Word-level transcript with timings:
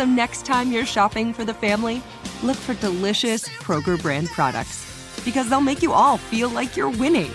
So 0.00 0.06
next 0.06 0.46
time 0.46 0.72
you're 0.72 0.86
shopping 0.86 1.34
for 1.34 1.44
the 1.44 1.52
family, 1.52 2.02
look 2.42 2.56
for 2.56 2.72
delicious 2.72 3.46
Kroger 3.46 4.00
brand 4.00 4.28
products 4.28 5.20
because 5.26 5.50
they'll 5.50 5.60
make 5.60 5.82
you 5.82 5.92
all 5.92 6.16
feel 6.16 6.48
like 6.48 6.74
you're 6.74 6.88
winning. 6.88 7.30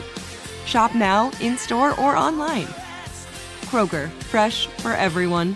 Shop 0.65 0.95
now, 0.95 1.29
in 1.39 1.59
store, 1.59 1.91
or 1.99 2.17
online. 2.17 2.65
Kroger, 3.65 4.09
fresh 4.23 4.65
for 4.79 4.93
everyone. 4.93 5.55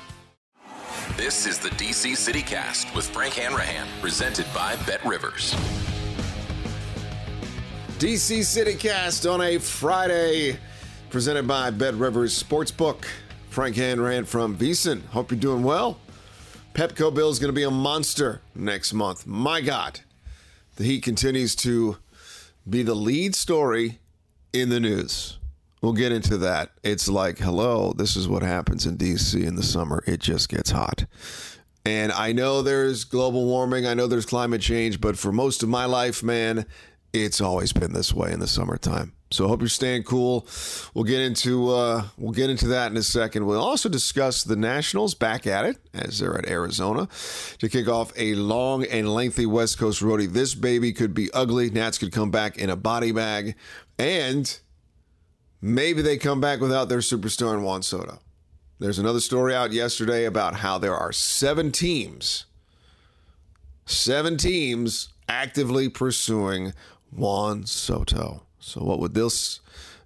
This 1.18 1.48
is 1.48 1.58
the 1.58 1.70
DC 1.70 2.16
City 2.16 2.44
Cast 2.44 2.94
with 2.94 3.10
Frank 3.10 3.34
Hanrahan, 3.34 3.88
presented 4.02 4.46
by 4.54 4.76
Bet 4.86 5.04
Rivers. 5.04 5.56
DC 7.98 8.44
City 8.44 8.76
Cast 8.76 9.26
on 9.26 9.42
a 9.42 9.58
Friday, 9.58 10.60
presented 11.10 11.48
by 11.48 11.72
Bet 11.72 11.96
Rivers 11.96 12.44
Sportsbook. 12.44 13.06
Frank 13.50 13.78
Hanrahan 13.78 14.26
from 14.26 14.56
VSiN. 14.56 15.04
Hope 15.08 15.32
you're 15.32 15.40
doing 15.40 15.64
well. 15.64 15.98
Pepco 16.74 17.14
Bill 17.14 17.30
is 17.30 17.40
going 17.40 17.50
to 17.50 17.56
be 17.56 17.64
a 17.64 17.72
monster 17.72 18.42
next 18.56 18.94
month. 18.94 19.28
My 19.28 19.62
God, 19.62 20.02
the 20.76 20.84
Heat 20.84 21.04
continues 21.04 21.56
to 21.58 21.98
be 22.70 22.84
the 22.84 22.96
lead 22.96 23.36
story 23.36 24.00
in 24.54 24.70
the 24.70 24.80
news. 24.80 25.38
We'll 25.82 25.94
get 25.94 26.12
into 26.12 26.38
that. 26.38 26.72
It's 26.84 27.08
like, 27.08 27.38
hello, 27.38 27.94
this 27.94 28.16
is 28.16 28.28
what 28.28 28.44
happens 28.44 28.86
in 28.86 28.98
DC 28.98 29.46
in 29.46 29.56
the 29.56 29.64
summer. 29.64 30.04
It 30.06 30.20
just 30.20 30.50
gets 30.50 30.72
hot. 30.72 31.06
And 31.86 32.12
I 32.12 32.34
know 32.34 32.62
there's 32.62 33.06
global 33.06 33.46
warming, 33.46 33.86
I 33.88 33.94
know 33.94 34.08
there's 34.08 34.26
climate 34.26 34.62
change, 34.62 35.02
but 35.02 35.18
for 35.18 35.32
most 35.32 35.64
of 35.64 35.70
my 35.70 35.86
life, 35.86 36.22
man, 36.22 36.66
it's 37.14 37.42
always 37.42 37.74
been 37.74 37.94
this 37.94 38.14
way 38.14 38.32
in 38.32 38.40
the 38.40 38.48
summertime. 38.48 39.14
So 39.32 39.46
I 39.46 39.48
hope 39.48 39.62
you're 39.62 39.70
staying 39.70 40.04
cool. 40.04 40.48
We'll 40.94 41.04
get 41.04 41.22
into 41.22 41.70
uh, 41.70 42.06
we'll 42.18 42.32
get 42.32 42.50
into 42.50 42.68
that 42.70 42.92
in 42.92 42.98
a 42.98 43.04
second. 43.04 43.46
We'll 43.46 43.64
also 43.64 43.88
discuss 43.88 44.44
the 44.44 44.56
Nationals 44.56 45.14
back 45.14 45.46
at 45.46 45.66
it 45.66 45.78
as 45.94 46.20
they're 46.20 46.38
at 46.38 46.48
Arizona 46.50 47.08
to 47.60 47.70
kick 47.70 47.88
off 47.88 48.12
a 48.18 48.34
long 48.34 48.84
and 48.86 49.14
lengthy 49.14 49.46
West 49.46 49.78
Coast 49.78 50.02
roadie. 50.02 50.32
This 50.32 50.56
baby 50.56 50.94
could 50.94 51.14
be 51.14 51.32
ugly. 51.32 51.70
Nats 51.70 52.00
could 52.00 52.12
come 52.12 52.32
back 52.32 52.58
in 52.58 52.72
a 52.72 52.76
body 52.76 53.12
bag, 53.12 53.56
and 54.00 54.60
maybe 55.62 56.02
they 56.02 56.18
come 56.18 56.42
back 56.42 56.60
without 56.60 56.90
their 56.90 57.00
superstar 57.00 57.54
in 57.54 57.62
Juan 57.62 57.84
Soto. 57.84 58.20
There's 58.80 59.00
another 59.00 59.20
story 59.20 59.54
out 59.54 59.74
yesterday 59.74 60.26
about 60.26 60.56
how 60.56 60.80
there 60.80 60.96
are 60.96 61.12
seven 61.12 61.72
teams, 61.72 62.46
seven 63.86 64.38
teams 64.38 65.10
actively 65.28 65.88
pursuing 65.88 66.74
Juan 67.12 67.66
Soto. 67.66 68.44
So, 68.70 68.84
what 68.84 69.00
would 69.00 69.14
this 69.14 69.60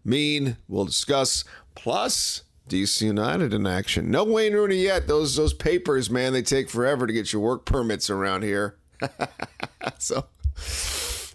mean? 0.06 0.57
We'll 0.68 0.85
discuss. 0.85 1.44
Plus, 1.75 2.44
DC 2.69 3.01
United 3.01 3.53
in 3.53 3.68
action. 3.68 4.09
No 4.09 4.24
Wayne 4.24 4.53
Rooney 4.53 4.84
yet. 4.84 5.07
Those 5.07 5.35
those 5.35 5.53
papers, 5.53 6.09
man, 6.09 6.34
they 6.34 6.41
take 6.41 6.69
forever 6.69 7.06
to 7.06 7.13
get 7.13 7.34
your 7.34 7.41
work 7.41 7.66
permits 7.66 8.09
around 8.09 8.44
here. 8.44 8.78
so 10.00 10.25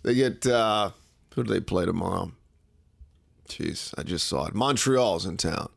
they 0.03 0.15
get 0.15 0.47
uh 0.47 0.91
who 1.35 1.45
do 1.45 1.53
they 1.53 1.61
play 1.61 1.85
tomorrow? 1.85 2.33
Jeez, 3.49 3.95
I 3.97 4.03
just 4.03 4.27
saw 4.27 4.47
it. 4.47 4.55
Montreal's 4.55 5.25
in 5.25 5.37
town. 5.37 5.71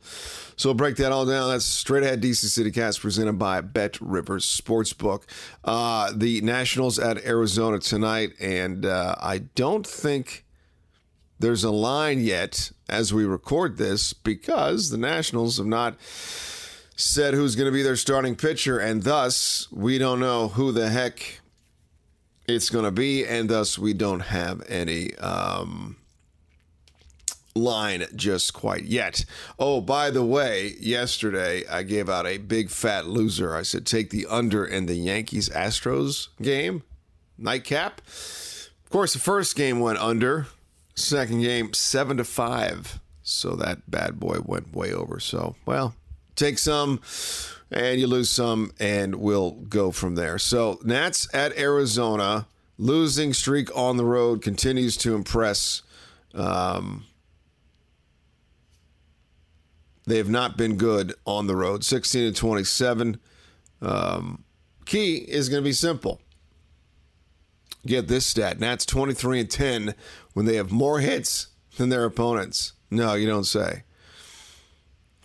So 0.58 0.70
we'll 0.70 0.76
break 0.76 0.98
that 0.98 1.12
all 1.12 1.26
down. 1.26 1.50
That's 1.50 1.66
straight 1.66 2.04
ahead 2.04 2.22
DC 2.22 2.46
City 2.46 2.70
Cast 2.70 3.00
presented 3.00 3.34
by 3.34 3.62
Bet 3.62 4.00
Rivers 4.02 4.46
Sportsbook. 4.46 5.24
Uh, 5.64 6.12
the 6.14 6.42
Nationals 6.42 7.00
at 7.00 7.26
Arizona 7.26 7.80
tonight, 7.80 8.34
and 8.40 8.86
uh, 8.86 9.16
I 9.20 9.40
don't 9.56 9.88
think 9.88 10.46
there's 11.42 11.64
a 11.64 11.72
line 11.72 12.20
yet 12.20 12.72
as 12.88 13.14
we 13.14 13.26
record 13.26 13.78
this 13.78 14.14
because 14.14 14.90
the 14.90 14.98
Nationals 14.98 15.58
have 15.58 15.68
not 15.68 15.96
said 16.96 17.34
who's 17.34 17.56
going 17.56 17.66
to 17.66 17.72
be 17.72 17.84
their 17.84 17.96
starting 17.96 18.36
pitcher, 18.36 18.78
and 18.78 19.04
thus 19.04 19.68
we 19.72 19.98
don't 19.98 20.20
know 20.20 20.50
who 20.50 20.72
the 20.72 20.90
heck 20.90 21.40
it's 22.48 22.70
going 22.70 22.86
to 22.86 22.92
be, 22.92 23.26
and 23.26 23.50
thus 23.50 23.78
we 23.78 23.94
don't 23.94 24.22
have 24.22 24.62
any. 24.70 25.16
Um, 25.18 25.98
line 27.54 28.06
just 28.16 28.54
quite 28.54 28.86
yet. 28.86 29.26
Oh, 29.60 29.82
by 29.82 30.10
the 30.10 30.24
way, 30.24 30.74
yesterday 30.80 31.66
I 31.68 31.84
gave 31.84 32.10
out 32.10 32.26
a 32.26 32.38
big 32.38 32.70
fat 32.70 33.08
loser. 33.08 33.54
I 33.54 33.64
said 33.64 33.86
take 33.86 34.10
the 34.10 34.26
under 34.28 34.66
in 34.66 34.86
the 34.86 34.96
Yankees 34.96 35.50
Astros 35.50 36.30
game, 36.42 36.84
nightcap. 37.38 38.00
Of 38.08 38.90
course, 38.90 39.12
the 39.12 39.20
first 39.20 39.58
game 39.58 39.82
went 39.82 40.00
under. 40.00 40.48
Second 40.96 41.42
game, 41.42 41.74
seven 41.74 42.18
to 42.18 42.24
five. 42.24 43.00
So 43.24 43.56
that 43.56 43.90
bad 43.90 44.20
boy 44.20 44.40
went 44.44 44.74
way 44.74 44.94
over. 44.94 45.20
So, 45.20 45.56
well, 45.66 45.96
take 46.36 46.58
some 46.58 47.00
and 47.72 48.00
you 48.00 48.08
lose 48.08 48.30
some, 48.30 48.74
and 48.80 49.16
we'll 49.16 49.52
go 49.52 49.92
from 49.92 50.16
there. 50.16 50.38
So, 50.38 50.80
Nats 50.84 51.28
at 51.34 51.58
Arizona, 51.58 52.48
losing 52.78 53.34
streak 53.34 53.76
on 53.76 53.96
the 53.96 54.04
road 54.04 54.42
continues 54.42 54.98
to 54.98 55.16
impress. 55.16 55.82
Um, 56.34 57.06
they 60.06 60.18
have 60.18 60.30
not 60.30 60.58
been 60.58 60.76
good 60.76 61.14
on 61.26 61.48
the 61.48 61.56
road. 61.56 61.86
16 61.86 62.34
to 62.34 62.38
27. 62.38 63.20
Um, 63.82 64.44
key 64.86 65.16
is 65.16 65.48
going 65.48 65.64
to 65.64 65.68
be 65.68 65.74
simple. 65.74 66.20
Get 67.86 68.08
this 68.08 68.28
stat. 68.28 68.60
Nats 68.60 68.86
23 68.86 69.42
and 69.42 69.50
10 69.50 69.96
when 70.34 70.46
they 70.46 70.56
have 70.56 70.72
more 70.72 71.00
hits 71.00 71.48
than 71.78 71.90
their 71.90 72.06
opponents. 72.06 72.74
No, 72.90 73.14
you 73.14 73.28
don't 73.28 73.46
say. 73.46 73.84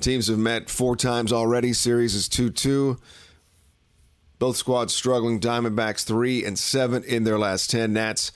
Teams 0.01 0.29
have 0.29 0.39
met 0.39 0.71
four 0.71 0.97
times 0.97 1.33
already. 1.33 1.73
Series 1.73 2.15
is 2.15 2.29
2 2.29 2.51
2. 2.51 2.99
Both 4.39 4.57
squads 4.57 4.95
struggling. 4.95 5.41
Diamondbacks 5.41 6.05
3 6.05 6.45
and 6.45 6.59
7 6.59 7.03
in 7.05 7.25
their 7.25 7.39
last 7.39 7.71
10. 7.71 7.93
Nats 7.93 8.33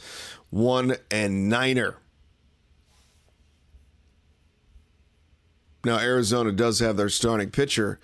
1 0.50 0.96
and 1.10 1.50
9er. 1.50 1.96
Now, 5.82 5.98
Arizona 5.98 6.52
does 6.52 6.80
have 6.80 6.98
their 6.98 7.08
starting 7.08 7.50
pitcher 7.50 7.98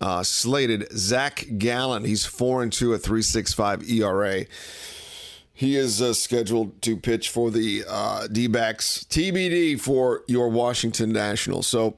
uh, 0.00 0.22
slated, 0.22 0.88
Zach 0.92 1.46
Gallen. 1.58 2.04
He's 2.04 2.24
4 2.24 2.62
and 2.62 2.72
2 2.72 2.94
at 2.94 3.02
365 3.02 3.90
ERA. 3.90 4.44
He 5.58 5.74
is 5.74 6.00
uh, 6.00 6.14
scheduled 6.14 6.80
to 6.82 6.96
pitch 6.96 7.30
for 7.30 7.50
the 7.50 7.82
uh, 7.88 8.28
D 8.28 8.46
backs, 8.46 9.04
TBD 9.10 9.80
for 9.80 10.22
your 10.28 10.48
Washington 10.48 11.12
Nationals. 11.12 11.66
So, 11.66 11.96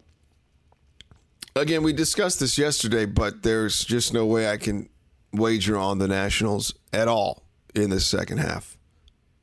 again, 1.55 1.83
we 1.83 1.93
discussed 1.93 2.41
this 2.41 2.57
yesterday, 2.57 3.05
but 3.05 3.43
there's 3.43 3.85
just 3.85 4.15
no 4.15 4.25
way 4.25 4.49
I 4.49 4.57
can 4.57 4.89
wager 5.35 5.77
on 5.77 5.99
the 5.99 6.09
Nationals 6.09 6.73
at 6.95 7.07
all 7.07 7.43
in 7.75 7.91
the 7.91 8.01
second 8.01 8.39
half. 8.39 8.79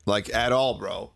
Like, 0.04 0.34
at 0.34 0.50
all, 0.50 0.80
bro. 0.80 1.12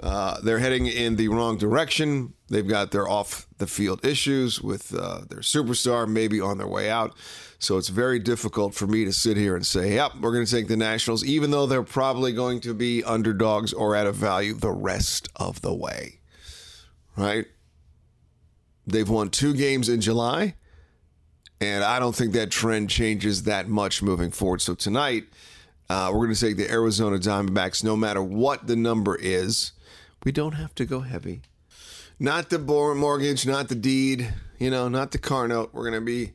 Uh, 0.00 0.40
they're 0.42 0.60
heading 0.60 0.86
in 0.86 1.16
the 1.16 1.28
wrong 1.28 1.58
direction. 1.58 2.34
They've 2.48 2.66
got 2.66 2.92
their 2.92 3.08
off 3.08 3.46
the 3.58 3.66
field 3.66 4.04
issues 4.04 4.62
with 4.62 4.94
uh, 4.94 5.22
their 5.28 5.40
superstar 5.40 6.08
maybe 6.08 6.40
on 6.40 6.58
their 6.58 6.68
way 6.68 6.88
out. 6.88 7.16
So 7.58 7.76
it's 7.76 7.88
very 7.88 8.20
difficult 8.20 8.74
for 8.74 8.86
me 8.86 9.04
to 9.04 9.12
sit 9.12 9.36
here 9.36 9.56
and 9.56 9.66
say, 9.66 9.94
yep, 9.94 10.12
we're 10.20 10.32
going 10.32 10.46
to 10.46 10.50
take 10.50 10.68
the 10.68 10.76
Nationals, 10.76 11.24
even 11.24 11.50
though 11.50 11.66
they're 11.66 11.82
probably 11.82 12.32
going 12.32 12.60
to 12.60 12.74
be 12.74 13.02
underdogs 13.02 13.72
or 13.72 13.96
at 13.96 14.06
a 14.06 14.12
value 14.12 14.54
the 14.54 14.70
rest 14.70 15.28
of 15.34 15.60
the 15.62 15.74
way. 15.74 16.20
Right? 17.16 17.46
They've 18.86 19.08
won 19.08 19.30
two 19.30 19.54
games 19.54 19.88
in 19.88 20.00
July, 20.00 20.54
and 21.60 21.82
I 21.82 21.98
don't 21.98 22.14
think 22.14 22.32
that 22.34 22.52
trend 22.52 22.88
changes 22.90 23.42
that 23.42 23.68
much 23.68 24.02
moving 24.02 24.30
forward. 24.30 24.62
So 24.62 24.76
tonight, 24.76 25.24
uh, 25.90 26.10
we're 26.12 26.26
going 26.26 26.36
to 26.36 26.40
take 26.40 26.56
the 26.56 26.70
Arizona 26.70 27.18
Diamondbacks 27.18 27.82
no 27.82 27.96
matter 27.96 28.22
what 28.22 28.68
the 28.68 28.76
number 28.76 29.16
is. 29.16 29.72
We 30.24 30.32
don't 30.32 30.52
have 30.52 30.74
to 30.76 30.84
go 30.84 31.00
heavy. 31.00 31.42
Not 32.18 32.50
the 32.50 32.58
mortgage, 32.58 33.46
not 33.46 33.68
the 33.68 33.74
deed, 33.74 34.32
you 34.58 34.70
know, 34.70 34.88
not 34.88 35.12
the 35.12 35.18
car 35.18 35.46
note. 35.46 35.70
We're 35.72 35.90
to 35.90 36.00
be 36.00 36.32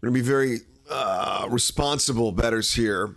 we're 0.00 0.08
to 0.08 0.12
be 0.12 0.20
very 0.20 0.60
uh, 0.90 1.46
responsible 1.50 2.32
betters 2.32 2.74
here. 2.74 3.16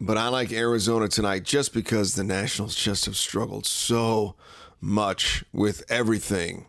But 0.00 0.16
I 0.16 0.28
like 0.28 0.50
Arizona 0.50 1.08
tonight 1.08 1.44
just 1.44 1.74
because 1.74 2.14
the 2.14 2.24
Nationals 2.24 2.74
just 2.74 3.04
have 3.04 3.16
struggled 3.16 3.66
so 3.66 4.34
much 4.80 5.44
with 5.52 5.84
everything 5.90 6.66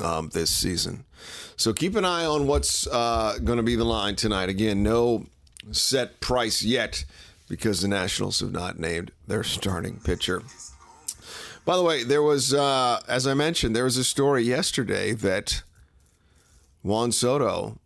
um, 0.00 0.30
this 0.32 0.50
season. 0.50 1.04
So 1.56 1.72
keep 1.72 1.94
an 1.96 2.04
eye 2.04 2.24
on 2.24 2.46
what's 2.46 2.86
uh, 2.86 3.38
going 3.44 3.58
to 3.58 3.62
be 3.62 3.76
the 3.76 3.84
line 3.84 4.16
tonight. 4.16 4.48
Again, 4.48 4.82
no 4.82 5.26
set 5.70 6.20
price 6.20 6.62
yet 6.62 7.04
because 7.48 7.82
the 7.82 7.88
Nationals 7.88 8.40
have 8.40 8.52
not 8.52 8.78
named 8.78 9.12
their 9.26 9.44
starting 9.44 10.00
pitcher. 10.00 10.42
By 11.64 11.76
the 11.76 11.82
way, 11.82 12.02
there 12.02 12.22
was, 12.22 12.52
uh, 12.52 13.00
as 13.06 13.26
I 13.26 13.34
mentioned, 13.34 13.76
there 13.76 13.84
was 13.84 13.96
a 13.96 14.04
story 14.04 14.42
yesterday 14.42 15.12
that 15.12 15.62
Juan 16.82 17.12
Soto 17.12 17.78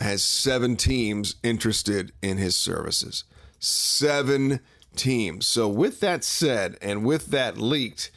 has 0.00 0.22
seven 0.22 0.76
teams 0.76 1.36
interested 1.42 2.12
in 2.22 2.38
his 2.38 2.56
services. 2.56 3.24
Seven 3.60 4.60
teams. 4.96 5.46
So, 5.46 5.68
with 5.68 6.00
that 6.00 6.24
said, 6.24 6.76
and 6.82 7.04
with 7.04 7.26
that 7.26 7.56
leaked, 7.56 8.10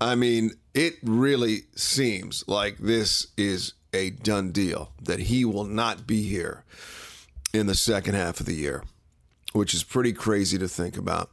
I 0.00 0.14
mean, 0.14 0.52
it 0.74 0.94
really 1.02 1.62
seems 1.74 2.44
like 2.46 2.78
this 2.78 3.28
is 3.36 3.74
a 3.92 4.10
done 4.10 4.52
deal 4.52 4.92
that 5.02 5.20
he 5.20 5.44
will 5.44 5.64
not 5.64 6.06
be 6.06 6.22
here 6.22 6.64
in 7.52 7.66
the 7.66 7.74
second 7.74 8.14
half 8.14 8.40
of 8.40 8.46
the 8.46 8.54
year, 8.54 8.84
which 9.52 9.74
is 9.74 9.84
pretty 9.84 10.12
crazy 10.12 10.58
to 10.58 10.68
think 10.68 10.96
about. 10.96 11.30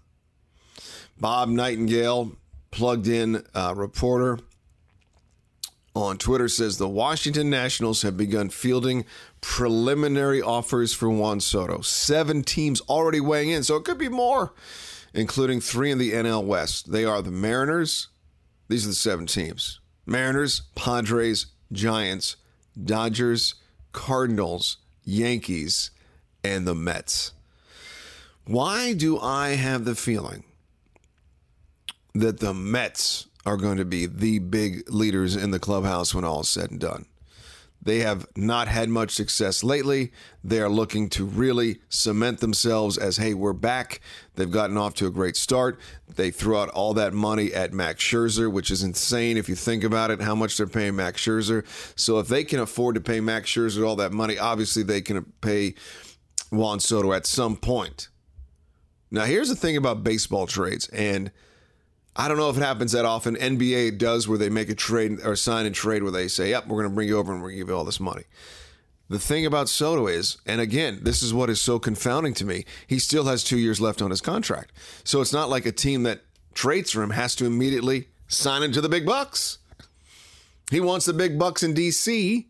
Bob 1.19 1.49
Nightingale, 1.49 2.33
plugged 2.71 3.07
in 3.07 3.43
uh, 3.53 3.73
reporter 3.75 4.39
on 5.95 6.17
Twitter 6.17 6.47
says 6.47 6.77
the 6.77 6.87
Washington 6.87 7.49
Nationals 7.49 8.03
have 8.03 8.15
begun 8.15 8.49
fielding 8.49 9.05
preliminary 9.41 10.41
offers 10.41 10.93
for 10.93 11.09
Juan 11.09 11.39
Soto. 11.39 11.81
Seven 11.81 12.43
teams 12.43 12.81
already 12.81 13.19
weighing 13.19 13.49
in, 13.49 13.63
so 13.63 13.75
it 13.75 13.83
could 13.83 13.97
be 13.97 14.09
more, 14.09 14.53
including 15.13 15.59
three 15.59 15.91
in 15.91 15.97
the 15.97 16.11
NL 16.11 16.43
West. 16.43 16.91
They 16.91 17.05
are 17.05 17.21
the 17.21 17.31
Mariners. 17.31 18.07
These 18.67 18.85
are 18.85 18.89
the 18.89 18.95
seven 18.95 19.25
teams 19.25 19.79
Mariners, 20.05 20.61
Padres, 20.75 21.47
Giants, 21.71 22.35
Dodgers, 22.81 23.55
Cardinals, 23.91 24.77
Yankees, 25.03 25.91
and 26.43 26.67
the 26.67 26.75
Mets. 26.75 27.33
Why 28.45 28.93
do 28.93 29.19
I 29.19 29.49
have 29.49 29.85
the 29.85 29.95
feeling 29.95 30.43
that 32.15 32.39
the 32.39 32.53
Mets 32.53 33.27
are 33.45 33.57
going 33.57 33.77
to 33.77 33.85
be 33.85 34.05
the 34.05 34.39
big 34.39 34.89
leaders 34.91 35.35
in 35.35 35.51
the 35.51 35.59
clubhouse 35.59 36.13
when 36.13 36.23
all 36.23 36.41
is 36.41 36.49
said 36.49 36.71
and 36.71 36.79
done. 36.79 37.05
They 37.81 37.99
have 37.99 38.27
not 38.35 38.67
had 38.67 38.89
much 38.89 39.11
success 39.11 39.63
lately. 39.63 40.11
They 40.43 40.59
are 40.59 40.67
looking 40.67 41.07
to 41.11 41.23
really 41.23 41.79
cement 41.87 42.41
themselves 42.41 42.97
as, 42.97 43.15
hey, 43.15 43.33
we're 43.33 43.53
back. 43.53 44.01
They've 44.35 44.51
gotten 44.51 44.77
off 44.77 44.95
to 44.95 45.07
a 45.07 45.11
great 45.11 45.37
start. 45.37 45.79
They 46.13 46.29
threw 46.29 46.57
out 46.57 46.67
all 46.69 46.93
that 46.95 47.13
money 47.13 47.53
at 47.53 47.71
Max 47.71 48.03
Scherzer, 48.03 48.51
which 48.51 48.69
is 48.69 48.83
insane 48.83 49.37
if 49.37 49.47
you 49.47 49.55
think 49.55 49.85
about 49.85 50.11
it, 50.11 50.21
how 50.21 50.35
much 50.35 50.57
they're 50.57 50.67
paying 50.67 50.97
Max 50.97 51.21
Scherzer. 51.21 51.65
So 51.97 52.19
if 52.19 52.27
they 52.27 52.43
can 52.43 52.59
afford 52.59 52.95
to 52.95 53.01
pay 53.01 53.21
Max 53.21 53.49
Scherzer 53.49 53.87
all 53.87 53.95
that 53.95 54.11
money, 54.11 54.37
obviously 54.37 54.83
they 54.83 55.01
can 55.01 55.23
pay 55.39 55.75
Juan 56.51 56.81
Soto 56.81 57.13
at 57.13 57.25
some 57.25 57.55
point. 57.55 58.09
Now, 59.09 59.23
here's 59.23 59.47
the 59.47 59.55
thing 59.55 59.77
about 59.77 60.03
baseball 60.03 60.47
trades, 60.47 60.89
and– 60.89 61.31
I 62.15 62.27
don't 62.27 62.37
know 62.37 62.49
if 62.49 62.57
it 62.57 62.63
happens 62.63 62.91
that 62.91 63.05
often. 63.05 63.35
NBA 63.35 63.97
does 63.97 64.27
where 64.27 64.37
they 64.37 64.49
make 64.49 64.69
a 64.69 64.75
trade 64.75 65.19
or 65.23 65.35
sign 65.35 65.65
and 65.65 65.75
trade 65.75 66.03
where 66.03 66.11
they 66.11 66.27
say, 66.27 66.49
yep, 66.49 66.67
we're 66.67 66.81
going 66.81 66.89
to 66.89 66.95
bring 66.95 67.07
you 67.07 67.17
over 67.17 67.31
and 67.31 67.41
we're 67.41 67.49
going 67.49 67.59
to 67.59 67.65
give 67.65 67.69
you 67.69 67.77
all 67.77 67.85
this 67.85 67.99
money. 67.99 68.23
The 69.09 69.19
thing 69.19 69.45
about 69.45 69.69
Soto 69.69 70.07
is, 70.07 70.37
and 70.45 70.61
again, 70.61 70.99
this 71.01 71.23
is 71.23 71.33
what 71.33 71.49
is 71.49 71.59
so 71.59 71.79
confounding 71.79 72.35
to 72.35 72.45
me, 72.45 72.65
he 72.85 72.99
still 72.99 73.25
has 73.25 73.43
two 73.43 73.57
years 73.57 73.81
left 73.81 74.01
on 74.01 74.11
his 74.11 74.21
contract. 74.21 74.71
So 75.03 75.21
it's 75.21 75.33
not 75.33 75.49
like 75.49 75.65
a 75.65 75.71
team 75.71 76.03
that 76.03 76.21
trades 76.53 76.91
for 76.91 77.01
him 77.01 77.09
has 77.11 77.35
to 77.37 77.45
immediately 77.45 78.09
sign 78.27 78.61
into 78.61 78.81
the 78.81 78.89
big 78.89 79.05
bucks. 79.05 79.57
He 80.69 80.79
wants 80.79 81.07
the 81.07 81.13
big 81.13 81.39
bucks 81.39 81.63
in 81.63 81.73
DC, 81.73 82.45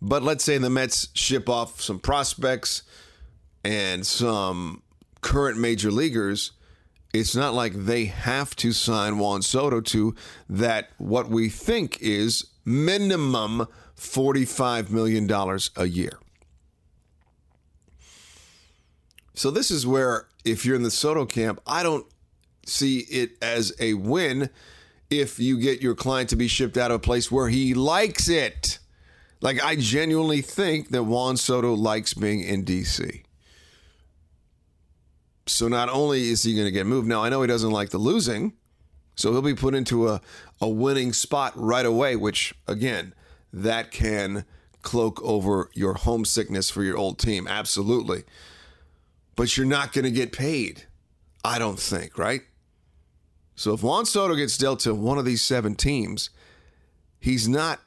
but 0.00 0.22
let's 0.22 0.44
say 0.44 0.58
the 0.58 0.70
Mets 0.70 1.08
ship 1.14 1.48
off 1.48 1.80
some 1.80 1.98
prospects 1.98 2.82
and 3.64 4.06
some 4.06 4.82
current 5.20 5.58
major 5.58 5.90
leaguers 5.90 6.52
it's 7.12 7.34
not 7.34 7.54
like 7.54 7.72
they 7.72 8.06
have 8.06 8.54
to 8.56 8.72
sign 8.72 9.18
Juan 9.18 9.42
Soto 9.42 9.80
to 9.80 10.14
that 10.48 10.90
what 10.98 11.28
we 11.28 11.48
think 11.48 11.98
is 12.00 12.46
minimum 12.64 13.66
$45 13.96 14.90
million 14.90 15.30
a 15.76 15.86
year. 15.86 16.18
So 19.34 19.50
this 19.50 19.70
is 19.70 19.86
where 19.86 20.26
if 20.44 20.66
you're 20.66 20.76
in 20.76 20.82
the 20.82 20.90
Soto 20.90 21.24
camp, 21.24 21.60
I 21.66 21.82
don't 21.82 22.06
see 22.66 22.98
it 22.98 23.32
as 23.40 23.72
a 23.80 23.94
win 23.94 24.50
if 25.10 25.38
you 25.38 25.58
get 25.58 25.80
your 25.80 25.94
client 25.94 26.28
to 26.30 26.36
be 26.36 26.48
shipped 26.48 26.76
out 26.76 26.90
of 26.90 26.96
a 26.96 26.98
place 26.98 27.30
where 27.30 27.48
he 27.48 27.72
likes 27.72 28.28
it. 28.28 28.78
Like 29.40 29.62
I 29.62 29.76
genuinely 29.76 30.42
think 30.42 30.90
that 30.90 31.04
Juan 31.04 31.36
Soto 31.36 31.72
likes 31.74 32.14
being 32.14 32.42
in 32.42 32.64
DC. 32.64 33.22
So 35.48 35.68
not 35.68 35.88
only 35.88 36.28
is 36.28 36.42
he 36.42 36.54
going 36.54 36.66
to 36.66 36.72
get 36.72 36.86
moved, 36.86 37.08
now 37.08 37.22
I 37.22 37.28
know 37.28 37.42
he 37.42 37.48
doesn't 37.48 37.70
like 37.70 37.90
the 37.90 37.98
losing, 37.98 38.52
so 39.14 39.32
he'll 39.32 39.42
be 39.42 39.54
put 39.54 39.74
into 39.74 40.08
a, 40.08 40.20
a 40.60 40.68
winning 40.68 41.12
spot 41.12 41.52
right 41.56 41.86
away, 41.86 42.16
which 42.16 42.54
again, 42.66 43.14
that 43.52 43.90
can 43.90 44.44
cloak 44.82 45.20
over 45.22 45.70
your 45.74 45.94
homesickness 45.94 46.70
for 46.70 46.82
your 46.82 46.96
old 46.96 47.18
team. 47.18 47.48
Absolutely. 47.48 48.24
But 49.36 49.56
you're 49.56 49.66
not 49.66 49.92
going 49.92 50.04
to 50.04 50.10
get 50.10 50.32
paid, 50.32 50.84
I 51.44 51.58
don't 51.58 51.78
think, 51.78 52.18
right? 52.18 52.42
So 53.54 53.74
if 53.74 53.82
Juan 53.82 54.06
Soto 54.06 54.34
gets 54.36 54.56
dealt 54.56 54.80
to 54.80 54.94
one 54.94 55.18
of 55.18 55.24
these 55.24 55.42
seven 55.42 55.74
teams, 55.74 56.30
he's 57.18 57.48
not 57.48 57.80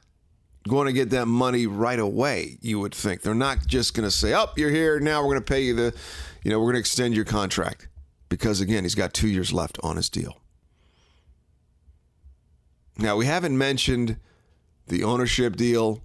going 0.68 0.86
to 0.86 0.92
get 0.92 1.10
that 1.10 1.26
money 1.26 1.66
right 1.66 1.98
away, 1.98 2.58
you 2.60 2.78
would 2.78 2.94
think. 2.94 3.22
They're 3.22 3.34
not 3.34 3.66
just 3.66 3.94
going 3.94 4.06
to 4.06 4.10
say, 4.10 4.34
oh, 4.34 4.48
you're 4.56 4.70
here. 4.70 5.00
Now 5.00 5.20
we're 5.22 5.34
going 5.34 5.44
to 5.44 5.52
pay 5.52 5.62
you 5.62 5.74
the 5.74 5.94
you 6.42 6.50
know, 6.50 6.58
we're 6.58 6.66
going 6.66 6.74
to 6.74 6.80
extend 6.80 7.14
your 7.14 7.24
contract 7.24 7.88
because, 8.28 8.60
again, 8.60 8.84
he's 8.84 8.94
got 8.94 9.14
two 9.14 9.28
years 9.28 9.52
left 9.52 9.78
on 9.82 9.96
his 9.96 10.08
deal. 10.08 10.40
Now, 12.98 13.16
we 13.16 13.26
haven't 13.26 13.56
mentioned 13.56 14.18
the 14.86 15.04
ownership 15.04 15.56
deal 15.56 16.02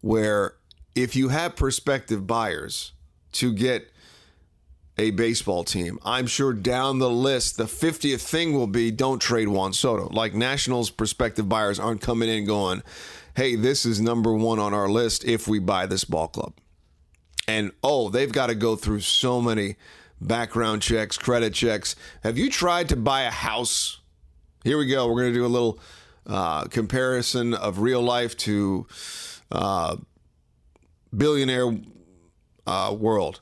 where 0.00 0.54
if 0.94 1.16
you 1.16 1.28
have 1.28 1.56
prospective 1.56 2.26
buyers 2.26 2.92
to 3.32 3.52
get 3.52 3.90
a 4.96 5.10
baseball 5.10 5.64
team, 5.64 5.98
I'm 6.04 6.26
sure 6.26 6.52
down 6.52 6.98
the 6.98 7.10
list, 7.10 7.56
the 7.56 7.64
50th 7.64 8.20
thing 8.20 8.52
will 8.52 8.68
be 8.68 8.90
don't 8.90 9.18
trade 9.18 9.48
Juan 9.48 9.72
Soto. 9.72 10.08
Like 10.12 10.34
Nationals 10.34 10.90
prospective 10.90 11.48
buyers 11.48 11.80
aren't 11.80 12.00
coming 12.00 12.28
in 12.28 12.44
going, 12.44 12.82
hey, 13.36 13.56
this 13.56 13.84
is 13.84 14.00
number 14.00 14.32
one 14.32 14.60
on 14.60 14.72
our 14.72 14.88
list 14.88 15.24
if 15.24 15.48
we 15.48 15.58
buy 15.58 15.86
this 15.86 16.04
ball 16.04 16.28
club. 16.28 16.54
And 17.46 17.72
oh, 17.82 18.08
they've 18.08 18.32
got 18.32 18.46
to 18.46 18.54
go 18.54 18.76
through 18.76 19.00
so 19.00 19.40
many 19.40 19.76
background 20.20 20.82
checks, 20.82 21.18
credit 21.18 21.54
checks. 21.54 21.96
Have 22.22 22.38
you 22.38 22.50
tried 22.50 22.88
to 22.88 22.96
buy 22.96 23.22
a 23.22 23.30
house? 23.30 24.00
Here 24.64 24.78
we 24.78 24.86
go. 24.86 25.06
We're 25.08 25.22
going 25.22 25.32
to 25.32 25.38
do 25.38 25.46
a 25.46 25.48
little 25.48 25.78
uh, 26.26 26.64
comparison 26.64 27.52
of 27.54 27.80
real 27.80 28.00
life 28.00 28.36
to 28.38 28.86
uh, 29.52 29.96
billionaire 31.14 31.76
uh, 32.66 32.96
world. 32.98 33.40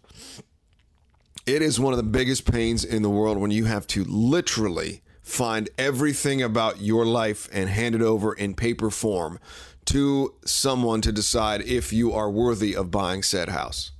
It 1.47 1.62
is 1.62 1.78
one 1.78 1.92
of 1.92 1.97
the 1.97 2.04
biggest 2.04 2.50
pains 2.50 2.85
in 2.85 3.02
the 3.02 3.11
world 3.11 3.38
when 3.38 3.50
you 3.50 3.64
have 3.64 3.87
to 3.88 4.04
literally 4.04 5.02
find 5.23 5.71
everything 5.78 6.42
about 6.42 6.80
your 6.80 7.04
life 7.04 7.49
and 7.52 7.68
hand 7.68 7.94
it 7.94 8.02
over 8.02 8.32
in 8.32 8.54
paper 8.54 8.90
form 8.90 9.38
to 9.86 10.34
someone 10.44 11.00
to 11.02 11.12
decide 11.12 11.62
if 11.62 11.92
you 11.92 12.12
are 12.12 12.30
worthy 12.30 12.74
of 12.74 12.90
buying 12.90 13.22
said 13.22 13.48
house. 13.48 13.92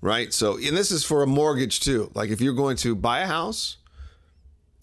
Right? 0.00 0.32
So, 0.32 0.56
and 0.58 0.76
this 0.76 0.90
is 0.90 1.04
for 1.04 1.22
a 1.22 1.26
mortgage 1.26 1.80
too. 1.80 2.10
Like 2.14 2.30
if 2.30 2.40
you're 2.40 2.54
going 2.54 2.76
to 2.78 2.94
buy 2.94 3.20
a 3.20 3.26
house, 3.26 3.78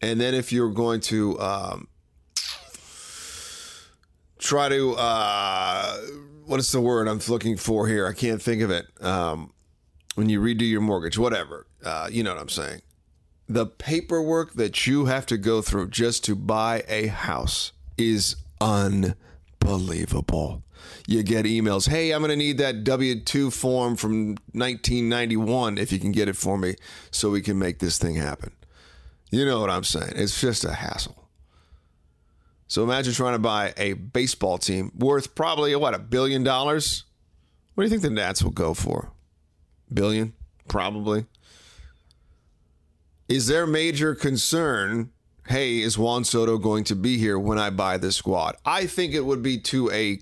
and 0.01 0.19
then 0.19 0.33
if 0.33 0.51
you're 0.51 0.71
going 0.71 0.99
to 1.01 1.39
um, 1.39 1.87
try 4.39 4.67
to, 4.69 4.95
uh, 4.95 5.97
what 6.45 6.59
is 6.59 6.71
the 6.71 6.81
word 6.81 7.07
I'm 7.07 7.21
looking 7.27 7.55
for 7.55 7.87
here? 7.87 8.07
I 8.07 8.13
can't 8.13 8.41
think 8.41 8.63
of 8.63 8.71
it. 8.71 8.87
Um, 8.99 9.53
when 10.15 10.27
you 10.27 10.41
redo 10.41 10.67
your 10.67 10.81
mortgage, 10.81 11.17
whatever, 11.17 11.67
uh, 11.85 12.09
you 12.11 12.23
know 12.23 12.33
what 12.33 12.41
I'm 12.41 12.49
saying. 12.49 12.81
The 13.47 13.67
paperwork 13.67 14.53
that 14.53 14.87
you 14.87 15.05
have 15.05 15.25
to 15.27 15.37
go 15.37 15.61
through 15.61 15.89
just 15.89 16.23
to 16.25 16.35
buy 16.35 16.83
a 16.87 17.07
house 17.07 17.73
is 17.97 18.37
unbelievable. 18.59 19.30
You 21.07 21.23
get 21.23 21.45
emails, 21.45 21.87
hey, 21.87 22.11
I'm 22.11 22.21
going 22.21 22.29
to 22.29 22.35
need 22.35 22.57
that 22.57 22.83
W 22.83 23.19
2 23.19 23.51
form 23.51 23.95
from 23.95 24.35
1991 24.53 25.77
if 25.77 25.91
you 25.91 25.99
can 25.99 26.11
get 26.11 26.27
it 26.27 26.35
for 26.35 26.57
me 26.57 26.75
so 27.11 27.29
we 27.29 27.41
can 27.41 27.57
make 27.57 27.79
this 27.79 27.97
thing 27.97 28.15
happen. 28.15 28.51
You 29.31 29.45
know 29.45 29.61
what 29.61 29.69
I'm 29.69 29.83
saying? 29.83 30.13
It's 30.15 30.39
just 30.39 30.65
a 30.65 30.73
hassle. 30.73 31.29
So 32.67 32.83
imagine 32.83 33.13
trying 33.13 33.33
to 33.33 33.39
buy 33.39 33.73
a 33.77 33.93
baseball 33.93 34.57
team 34.57 34.91
worth 34.97 35.35
probably, 35.35 35.75
what, 35.75 35.93
a 35.93 35.99
billion 35.99 36.43
dollars? 36.43 37.03
What 37.73 37.83
do 37.83 37.85
you 37.85 37.89
think 37.89 38.01
the 38.01 38.09
Nats 38.09 38.43
will 38.43 38.51
go 38.51 38.73
for? 38.73 39.11
Billion? 39.93 40.33
Probably. 40.67 41.25
Is 43.27 43.47
there 43.47 43.65
major 43.65 44.15
concern? 44.15 45.11
Hey, 45.51 45.81
is 45.81 45.97
Juan 45.97 46.23
Soto 46.23 46.57
going 46.57 46.85
to 46.85 46.95
be 46.95 47.17
here 47.17 47.37
when 47.37 47.59
I 47.59 47.71
buy 47.71 47.97
this 47.97 48.15
squad? 48.15 48.55
I 48.65 48.85
think 48.87 49.13
it 49.13 49.25
would 49.25 49.43
be 49.43 49.57
to 49.57 49.91
a 49.91 50.21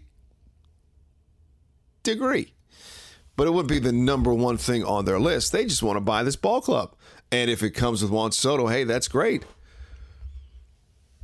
degree, 2.01 2.55
but 3.35 3.45
it 3.45 3.51
wouldn't 3.51 3.69
be 3.69 3.77
the 3.77 3.91
number 3.91 4.33
one 4.33 4.57
thing 4.57 4.83
on 4.83 5.05
their 5.05 5.19
list. 5.19 5.51
They 5.51 5.65
just 5.65 5.83
want 5.83 5.97
to 5.97 6.01
buy 6.01 6.23
this 6.23 6.35
ball 6.35 6.61
club. 6.61 6.95
And 7.31 7.51
if 7.51 7.61
it 7.61 7.75
comes 7.75 8.01
with 8.01 8.09
Juan 8.09 8.31
Soto, 8.31 8.65
hey, 8.65 8.85
that's 8.85 9.07
great. 9.07 9.45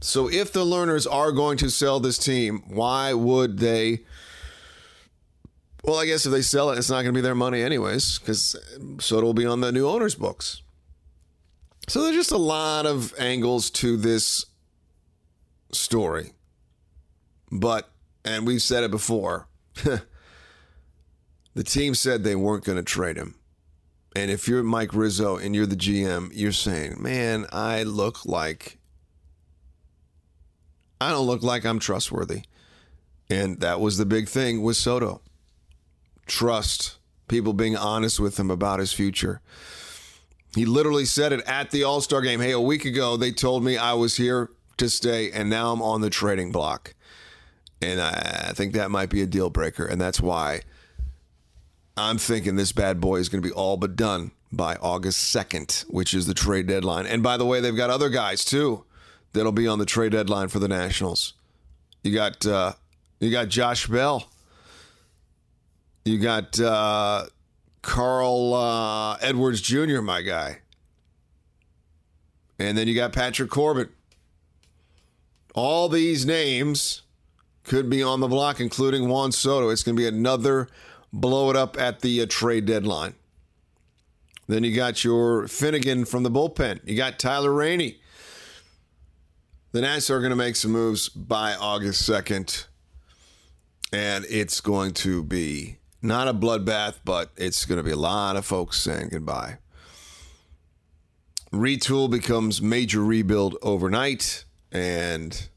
So 0.01 0.29
if 0.29 0.53
the 0.53 0.63
Lerners 0.63 1.11
are 1.11 1.31
going 1.31 1.57
to 1.57 1.71
sell 1.71 1.99
this 1.99 2.19
team, 2.19 2.61
why 2.67 3.11
would 3.15 3.57
they? 3.57 4.01
Well, 5.83 5.97
I 5.97 6.05
guess 6.05 6.27
if 6.27 6.31
they 6.31 6.43
sell 6.43 6.69
it, 6.69 6.77
it's 6.77 6.91
not 6.91 6.97
going 6.97 7.05
to 7.07 7.11
be 7.13 7.21
their 7.21 7.33
money 7.33 7.63
anyways, 7.63 8.19
because 8.19 8.55
Soto 8.99 9.25
will 9.25 9.33
be 9.33 9.47
on 9.47 9.61
the 9.61 9.71
new 9.71 9.87
owner's 9.87 10.13
books. 10.13 10.61
So 11.87 12.03
there's 12.03 12.15
just 12.15 12.31
a 12.31 12.37
lot 12.37 12.85
of 12.85 13.13
angles 13.19 13.69
to 13.71 13.97
this 13.97 14.45
story. 15.71 16.31
But, 17.51 17.89
and 18.23 18.47
we've 18.47 18.61
said 18.61 18.83
it 18.83 18.91
before, 18.91 19.47
the 19.83 21.63
team 21.63 21.93
said 21.93 22.23
they 22.23 22.35
weren't 22.35 22.63
going 22.63 22.77
to 22.77 22.83
trade 22.83 23.17
him. 23.17 23.35
And 24.15 24.31
if 24.31 24.47
you're 24.47 24.63
Mike 24.63 24.93
Rizzo 24.93 25.37
and 25.37 25.53
you're 25.53 25.65
the 25.65 25.75
GM, 25.75 26.31
you're 26.33 26.51
saying, 26.53 27.01
man, 27.01 27.45
I 27.51 27.83
look 27.83 28.25
like, 28.25 28.79
I 30.99 31.11
don't 31.11 31.27
look 31.27 31.43
like 31.43 31.65
I'm 31.65 31.79
trustworthy. 31.79 32.43
And 33.29 33.59
that 33.59 33.79
was 33.79 33.97
the 33.97 34.05
big 34.05 34.29
thing 34.29 34.61
with 34.61 34.77
Soto 34.77 35.21
trust, 36.25 36.97
people 37.27 37.53
being 37.53 37.75
honest 37.75 38.19
with 38.19 38.39
him 38.39 38.49
about 38.49 38.79
his 38.79 38.93
future. 38.93 39.41
He 40.55 40.65
literally 40.65 41.05
said 41.05 41.33
it 41.33 41.41
at 41.45 41.71
the 41.71 41.83
All 41.83 42.01
Star 42.01 42.21
game. 42.21 42.39
Hey, 42.39 42.51
a 42.51 42.59
week 42.59 42.85
ago, 42.85 43.17
they 43.17 43.31
told 43.31 43.63
me 43.63 43.77
I 43.77 43.93
was 43.93 44.17
here 44.17 44.49
to 44.77 44.89
stay, 44.89 45.31
and 45.31 45.49
now 45.49 45.71
I'm 45.71 45.81
on 45.81 46.01
the 46.01 46.09
trading 46.09 46.51
block. 46.51 46.93
And 47.81 48.01
I 48.01 48.53
think 48.55 48.73
that 48.73 48.89
might 48.89 49.09
be 49.09 49.21
a 49.21 49.27
deal 49.27 49.49
breaker. 49.49 49.85
And 49.85 49.99
that's 49.99 50.21
why 50.21 50.61
I'm 51.97 52.17
thinking 52.17 52.55
this 52.55 52.71
bad 52.71 52.99
boy 52.99 53.17
is 53.17 53.29
going 53.29 53.43
to 53.43 53.47
be 53.47 53.53
all 53.53 53.77
but 53.77 53.95
done 53.95 54.31
by 54.51 54.75
August 54.75 55.35
2nd, 55.35 55.81
which 55.89 56.13
is 56.13 56.25
the 56.25 56.33
trade 56.33 56.67
deadline. 56.67 57.05
And 57.05 57.21
by 57.21 57.37
the 57.37 57.45
way, 57.45 57.59
they've 57.59 57.75
got 57.75 57.89
other 57.89 58.09
guys 58.09 58.45
too 58.45 58.85
that'll 59.35 59.51
be 59.51 59.67
on 59.67 59.77
the 59.77 59.85
trade 59.85 60.13
deadline 60.13 60.47
for 60.47 60.59
the 60.59 60.67
Nationals. 60.67 61.33
You 62.03 62.13
got 62.13 62.45
uh, 62.45 62.73
you 63.19 63.29
got 63.31 63.49
Josh 63.49 63.87
Bell. 63.87 64.27
You 66.05 66.19
got 66.19 66.59
uh, 66.59 67.25
Carl 67.85 68.55
uh, 68.55 69.15
Edwards 69.21 69.61
Jr., 69.61 70.01
my 70.01 70.23
guy. 70.23 70.57
And 72.57 72.75
then 72.75 72.87
you 72.87 72.95
got 72.95 73.13
Patrick 73.13 73.51
Corbin. 73.51 73.89
All 75.53 75.87
these 75.87 76.25
names 76.25 77.03
could 77.63 77.87
be 77.87 78.01
on 78.01 78.21
the 78.21 78.27
block, 78.27 78.59
including 78.59 79.07
Juan 79.07 79.31
Soto. 79.31 79.69
It's 79.69 79.83
going 79.83 79.95
to 79.95 80.01
be 80.01 80.07
another 80.07 80.67
blow 81.13 81.51
it 81.51 81.55
up 81.55 81.79
at 81.79 81.99
the 82.01 82.21
uh, 82.21 82.25
trade 82.27 82.65
deadline. 82.65 83.13
Then 84.47 84.63
you 84.63 84.75
got 84.75 85.03
your 85.03 85.47
Finnegan 85.47 86.05
from 86.05 86.23
the 86.23 86.31
bullpen. 86.31 86.79
You 86.85 86.97
got 86.97 87.19
Tyler 87.19 87.53
Rainey. 87.53 87.99
The 89.73 89.81
Nats 89.81 90.09
are 90.09 90.19
going 90.19 90.31
to 90.31 90.35
make 90.35 90.55
some 90.55 90.71
moves 90.71 91.07
by 91.07 91.53
August 91.53 92.09
2nd. 92.09 92.65
And 93.93 94.25
it's 94.27 94.59
going 94.59 94.93
to 94.95 95.23
be 95.23 95.77
not 96.05 96.27
a 96.27 96.33
bloodbath, 96.33 96.99
but 97.03 97.31
it's 97.35 97.65
going 97.65 97.77
to 97.77 97.83
be 97.83 97.91
a 97.91 97.97
lot 97.97 98.35
of 98.35 98.45
folks 98.45 98.79
saying 98.79 99.09
goodbye. 99.09 99.57
Retool 101.51 102.09
becomes 102.09 102.61
major 102.61 103.03
rebuild 103.03 103.57
overnight. 103.61 104.45
And 104.71 105.49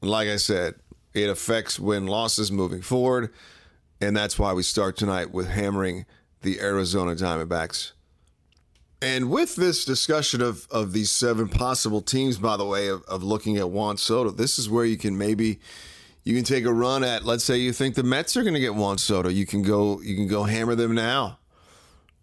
like 0.00 0.28
I 0.28 0.36
said, 0.36 0.74
it 1.14 1.28
affects 1.28 1.78
win 1.78 2.06
losses 2.06 2.50
moving 2.50 2.82
forward. 2.82 3.32
And 4.00 4.16
that's 4.16 4.38
why 4.38 4.52
we 4.52 4.62
start 4.62 4.96
tonight 4.96 5.32
with 5.32 5.48
hammering 5.48 6.06
the 6.42 6.60
Arizona 6.60 7.14
Diamondbacks. 7.14 7.92
And 9.02 9.30
with 9.30 9.56
this 9.56 9.84
discussion 9.84 10.42
of, 10.42 10.66
of 10.70 10.92
these 10.92 11.10
seven 11.10 11.48
possible 11.48 12.02
teams, 12.02 12.38
by 12.38 12.56
the 12.56 12.66
way, 12.66 12.88
of, 12.88 13.02
of 13.04 13.22
looking 13.22 13.56
at 13.56 13.70
Juan 13.70 13.96
Soto, 13.96 14.30
this 14.30 14.58
is 14.58 14.68
where 14.68 14.84
you 14.84 14.98
can 14.98 15.16
maybe 15.16 15.58
you 16.24 16.34
can 16.34 16.44
take 16.44 16.64
a 16.64 16.72
run 16.72 17.02
at. 17.04 17.24
Let's 17.24 17.44
say 17.44 17.58
you 17.58 17.72
think 17.72 17.94
the 17.94 18.02
Mets 18.02 18.36
are 18.36 18.42
going 18.42 18.54
to 18.54 18.60
get 18.60 18.74
Juan 18.74 18.98
Soto, 18.98 19.28
you 19.28 19.46
can 19.46 19.62
go 19.62 20.00
you 20.00 20.14
can 20.16 20.26
go 20.26 20.44
hammer 20.44 20.74
them 20.74 20.94
now, 20.94 21.38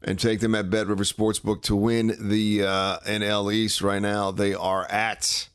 and 0.01 0.19
take 0.19 0.39
them 0.39 0.55
at 0.55 0.69
Bet 0.69 0.87
River 0.87 1.03
Sportsbook 1.03 1.61
to 1.63 1.75
win 1.75 2.15
the 2.19 2.63
uh, 2.63 2.99
NL 2.99 3.53
East. 3.53 3.81
Right 3.81 4.01
now, 4.01 4.31
they 4.31 4.53
are 4.53 4.85
at. 4.91 5.49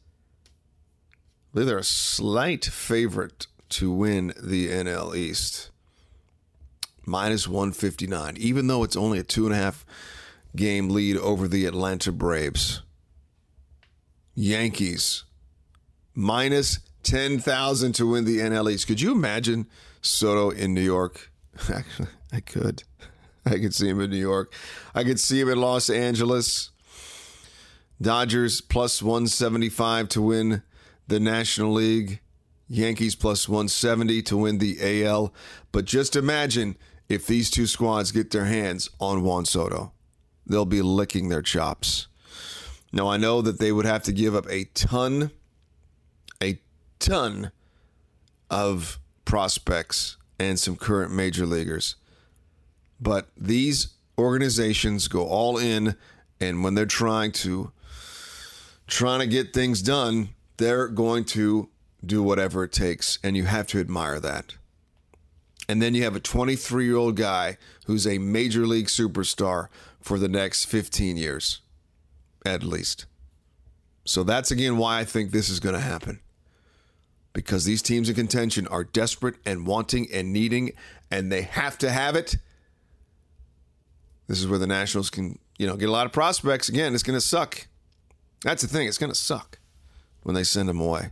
Believe 1.53 1.67
they're 1.67 1.79
a 1.79 1.85
slight 1.85 2.65
favorite 2.65 3.47
to 3.71 3.91
win 3.91 4.33
the 4.43 4.69
NL 4.69 5.15
East 5.15 5.71
minus 7.05 7.49
159, 7.49 8.37
even 8.39 8.67
though 8.67 8.83
it's 8.83 8.97
only 8.97 9.19
a 9.19 9.23
two 9.23 9.47
and 9.47 9.55
a 9.55 9.59
half 9.59 9.85
game 10.55 10.89
lead 10.89 11.17
over 11.17 11.49
the 11.49 11.67
Atlanta 11.67 12.13
Braves. 12.13 12.83
Yankees 14.35 15.25
minus 16.15 16.79
10,000 17.03 17.93
to 17.95 18.07
win 18.07 18.25
the 18.25 18.39
NL 18.39 18.71
East. 18.71 18.87
Could 18.87 19.01
you 19.01 19.13
imagine 19.13 19.67
Soto 20.01 20.51
in 20.51 20.75
New 20.75 20.83
York? 20.83 21.31
Actually, 21.73 22.09
I 22.33 22.41
could. 22.41 22.85
I 23.45 23.59
could 23.59 23.75
see 23.75 23.89
him 23.89 24.01
in 24.01 24.11
New 24.11 24.17
York. 24.17 24.55
I 24.95 25.05
could 25.05 25.19
see 25.19 25.41
him 25.41 25.49
in 25.49 25.61
Los 25.61 25.91
Angeles. 25.91 26.71
Dodgers 28.01 28.61
plus 28.61 29.03
175 29.03 30.09
to 30.11 30.23
win 30.23 30.63
the 31.09 31.21
National 31.21 31.73
League. 31.73 32.21
Yankees 32.69 33.15
plus 33.15 33.49
170 33.49 34.23
to 34.23 34.37
win 34.37 34.59
the 34.59 35.05
AL. 35.05 35.35
But 35.73 35.85
just 35.85 36.17
imagine 36.17 36.77
if 37.09 37.27
these 37.27 37.51
two 37.51 37.67
squads 37.67 38.13
get 38.13 38.31
their 38.31 38.47
hands 38.47 38.89
on 38.99 39.23
Juan 39.23 39.45
Soto. 39.45 39.93
They'll 40.47 40.65
be 40.65 40.83
licking 40.83 41.29
their 41.29 41.43
chops. 41.43 42.09
Now, 42.93 43.09
I 43.09 43.17
know 43.17 43.43
that 43.43 43.59
they 43.59 43.73
would 43.73 43.87
have 43.87 44.03
to 44.05 44.13
give 44.13 44.35
up 44.35 44.47
a 44.51 44.65
ton, 44.65 45.31
ton 47.03 47.51
of 48.49 48.99
prospects 49.25 50.17
and 50.39 50.59
some 50.59 50.77
current 50.77 51.13
major 51.13 51.45
leaguers. 51.45 51.97
But 53.01 53.29
these 53.37 53.95
organizations 54.17 55.09
go 55.09 55.27
all 55.27 55.59
in, 55.59 55.97
and 56.41 56.63
when 56.63 56.75
they're 56.75 56.87
trying 56.87 57.33
to 57.33 57.73
trying 58.87 59.21
to 59.21 59.27
get 59.27 59.53
things 59.53 59.83
done, 59.83 60.31
they're 60.59 60.89
going 60.89 61.25
to 61.25 61.69
do 62.05 62.23
whatever 62.23 62.65
it 62.65 62.73
takes, 62.73 63.19
and 63.23 63.37
you 63.37 63.45
have 63.45 63.67
to 63.69 63.81
admire 63.81 64.21
that. 64.21 64.55
And 65.69 65.81
then 65.81 65.95
you 65.95 66.05
have 66.05 66.17
a 66.17 66.21
23 66.21 66.85
year 66.85 66.97
old 66.97 67.17
guy 67.17 67.57
who's 67.87 68.07
a 68.07 68.19
major 68.19 68.67
league 68.67 68.87
superstar 68.87 69.69
for 70.01 70.19
the 70.19 70.29
next 70.29 70.67
15 70.67 71.17
years, 71.17 71.61
at 72.45 72.63
least. 72.63 73.07
So 74.05 74.23
that's 74.25 74.51
again 74.51 74.77
why 74.77 74.99
I 74.99 75.05
think 75.05 75.31
this 75.31 75.49
is 75.49 75.61
going 75.61 75.75
to 75.75 75.81
happen. 75.81 76.21
Because 77.33 77.65
these 77.65 77.83
teams 77.83 78.09
in 78.09 78.15
contention 78.15 78.67
are 78.69 78.85
desperate 78.85 79.37
and 79.47 79.67
wanting 79.67 80.09
and 80.13 80.33
needing, 80.33 80.73
and 81.11 81.31
they 81.31 81.43
have 81.43 81.79
to 81.79 81.91
have 81.91 82.17
it. 82.17 82.37
This 84.27 84.41
is 84.41 84.47
where 84.47 84.59
the 84.59 84.67
Nationals 84.67 85.11
can, 85.11 85.39
you 85.59 85.67
know, 85.67 85.77
get 85.77 85.89
a 85.89 85.93
lot 85.93 86.07
of 86.07 86.13
prospects. 86.13 86.69
Again, 86.69 86.95
it's 86.95 87.03
going 87.03 87.17
to 87.17 87.21
suck. 87.21 87.67
That's 88.43 88.63
the 88.63 88.69
thing. 88.69 88.87
It's 88.87 88.99
going 88.99 89.13
to 89.13 89.19
suck 89.19 89.59
when 90.23 90.35
they 90.35 90.45
send 90.45 90.69
them 90.69 90.81
away. 90.81 91.11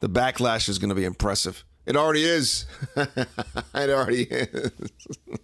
The 0.00 0.08
backlash 0.08 0.68
is 0.68 0.78
going 0.78 0.88
to 0.90 0.94
be 0.94 1.04
impressive. 1.04 1.64
It 1.86 1.96
already 1.96 2.24
is. 2.24 2.66
it 2.96 3.28
already 3.74 4.22
is. 4.22 4.70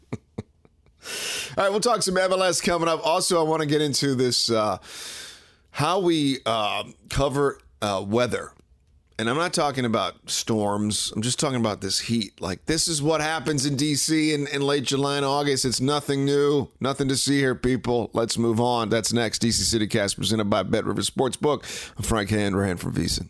All 1.57 1.65
right, 1.65 1.71
we'll 1.71 1.81
talk 1.81 2.03
some 2.03 2.15
MLS 2.15 2.63
coming 2.63 2.89
up. 2.89 3.05
Also, 3.05 3.45
I 3.45 3.49
want 3.49 3.61
to 3.61 3.67
get 3.67 3.81
into 3.81 4.15
this 4.15 4.51
uh, 4.51 4.79
how 5.71 5.99
we 6.01 6.39
uh, 6.47 6.85
cover 7.11 7.59
uh, 7.81 8.05
weather. 8.07 8.53
And 9.19 9.29
I'm 9.29 9.37
not 9.37 9.53
talking 9.53 9.85
about 9.85 10.31
storms. 10.31 11.13
I'm 11.15 11.23
just 11.23 11.39
talking 11.39 11.61
about 11.61 11.81
this 11.81 12.01
heat. 12.01 12.41
Like, 12.41 12.67
this 12.67 12.89
is 12.89 13.03
what 13.03 13.21
happens 13.21 13.67
in 13.67 13.77
D.C. 13.77 14.33
in, 14.33 14.47
in 14.49 14.63
late 14.63 14.85
July 14.85 15.17
and 15.17 15.27
August. 15.27 15.65
It's 15.65 15.81
nothing 15.81 16.25
new. 16.25 16.69
Nothing 16.81 17.09
to 17.09 17.17
see 17.17 17.39
here, 17.39 17.55
people. 17.55 18.11
Let's 18.15 18.39
move 18.39 18.61
on. 18.61 18.89
That's 18.89 19.13
next. 19.13 19.41
D.C. 19.41 19.65
City 19.65 19.87
Cast 19.87 20.17
presented 20.17 20.51
by 20.51 20.63
Bet 20.63 20.85
Rivers 20.85 21.11
Sportsbook. 21.11 21.63
I'm 21.97 22.03
Frank 22.03 22.31
Hanrahan 22.31 22.77
from 22.77 22.95
VSiN. 22.95 23.29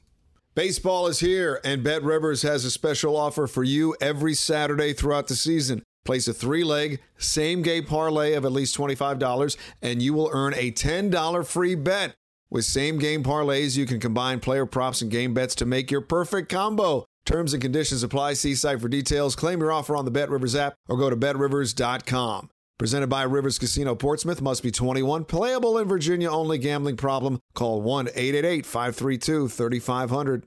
Baseball 0.54 1.06
is 1.06 1.20
here, 1.20 1.60
and 1.64 1.82
Bet 1.82 2.02
Rivers 2.02 2.42
has 2.42 2.64
a 2.66 2.70
special 2.70 3.16
offer 3.16 3.46
for 3.46 3.64
you 3.64 3.96
every 4.00 4.34
Saturday 4.34 4.92
throughout 4.92 5.28
the 5.28 5.34
season. 5.34 5.82
Place 6.04 6.28
a 6.28 6.34
three 6.34 6.64
leg, 6.64 7.00
same 7.16 7.62
game 7.62 7.84
parlay 7.84 8.34
of 8.34 8.44
at 8.44 8.52
least 8.52 8.76
$25, 8.76 9.56
and 9.80 10.02
you 10.02 10.12
will 10.12 10.30
earn 10.32 10.52
a 10.54 10.70
$10 10.72 11.46
free 11.46 11.74
bet. 11.74 12.14
With 12.52 12.66
same 12.66 12.98
game 12.98 13.22
parlays, 13.22 13.78
you 13.78 13.86
can 13.86 13.98
combine 13.98 14.38
player 14.38 14.66
props 14.66 15.00
and 15.00 15.10
game 15.10 15.32
bets 15.32 15.54
to 15.54 15.64
make 15.64 15.90
your 15.90 16.02
perfect 16.02 16.50
combo. 16.50 17.06
Terms 17.24 17.54
and 17.54 17.62
conditions 17.62 18.02
apply. 18.02 18.34
See 18.34 18.54
site 18.54 18.78
for 18.78 18.88
details. 18.88 19.34
Claim 19.34 19.60
your 19.60 19.72
offer 19.72 19.96
on 19.96 20.04
the 20.04 20.10
Bet 20.10 20.28
Rivers 20.28 20.54
app 20.54 20.74
or 20.86 20.98
go 20.98 21.08
to 21.08 21.16
betrivers.com. 21.16 22.50
Presented 22.78 23.06
by 23.06 23.22
Rivers 23.22 23.58
Casino 23.58 23.94
Portsmouth. 23.94 24.42
Must 24.42 24.62
be 24.62 24.70
21. 24.70 25.24
Playable 25.24 25.78
in 25.78 25.88
Virginia 25.88 26.30
only. 26.30 26.58
Gambling 26.58 26.98
problem? 26.98 27.40
Call 27.54 27.80
1 27.80 28.08
888 28.08 28.66
532 28.66 29.48
3500. 29.48 30.46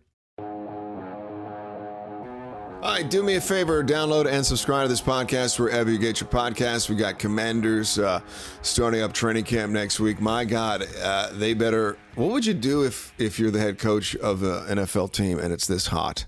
Right, 2.95 3.09
do 3.09 3.23
me 3.23 3.35
a 3.35 3.41
favor, 3.41 3.83
download 3.83 4.25
and 4.25 4.45
subscribe 4.45 4.85
to 4.85 4.87
this 4.87 5.01
podcast 5.01 5.59
wherever 5.59 5.91
you 5.91 5.97
get 5.97 6.21
your 6.21 6.29
podcasts. 6.29 6.87
We 6.87 6.95
got 6.95 7.19
Commanders 7.19 7.99
uh, 7.99 8.21
starting 8.61 9.01
up 9.01 9.11
training 9.11 9.43
camp 9.43 9.73
next 9.73 9.99
week. 9.99 10.21
My 10.21 10.45
God, 10.45 10.87
uh, 11.03 11.31
they 11.33 11.53
better. 11.53 11.97
What 12.15 12.31
would 12.31 12.45
you 12.45 12.53
do 12.53 12.85
if 12.85 13.13
if 13.17 13.37
you're 13.37 13.51
the 13.51 13.59
head 13.59 13.79
coach 13.79 14.15
of 14.15 14.43
an 14.43 14.77
NFL 14.77 15.11
team 15.11 15.39
and 15.39 15.51
it's 15.51 15.67
this 15.67 15.87
hot? 15.87 16.25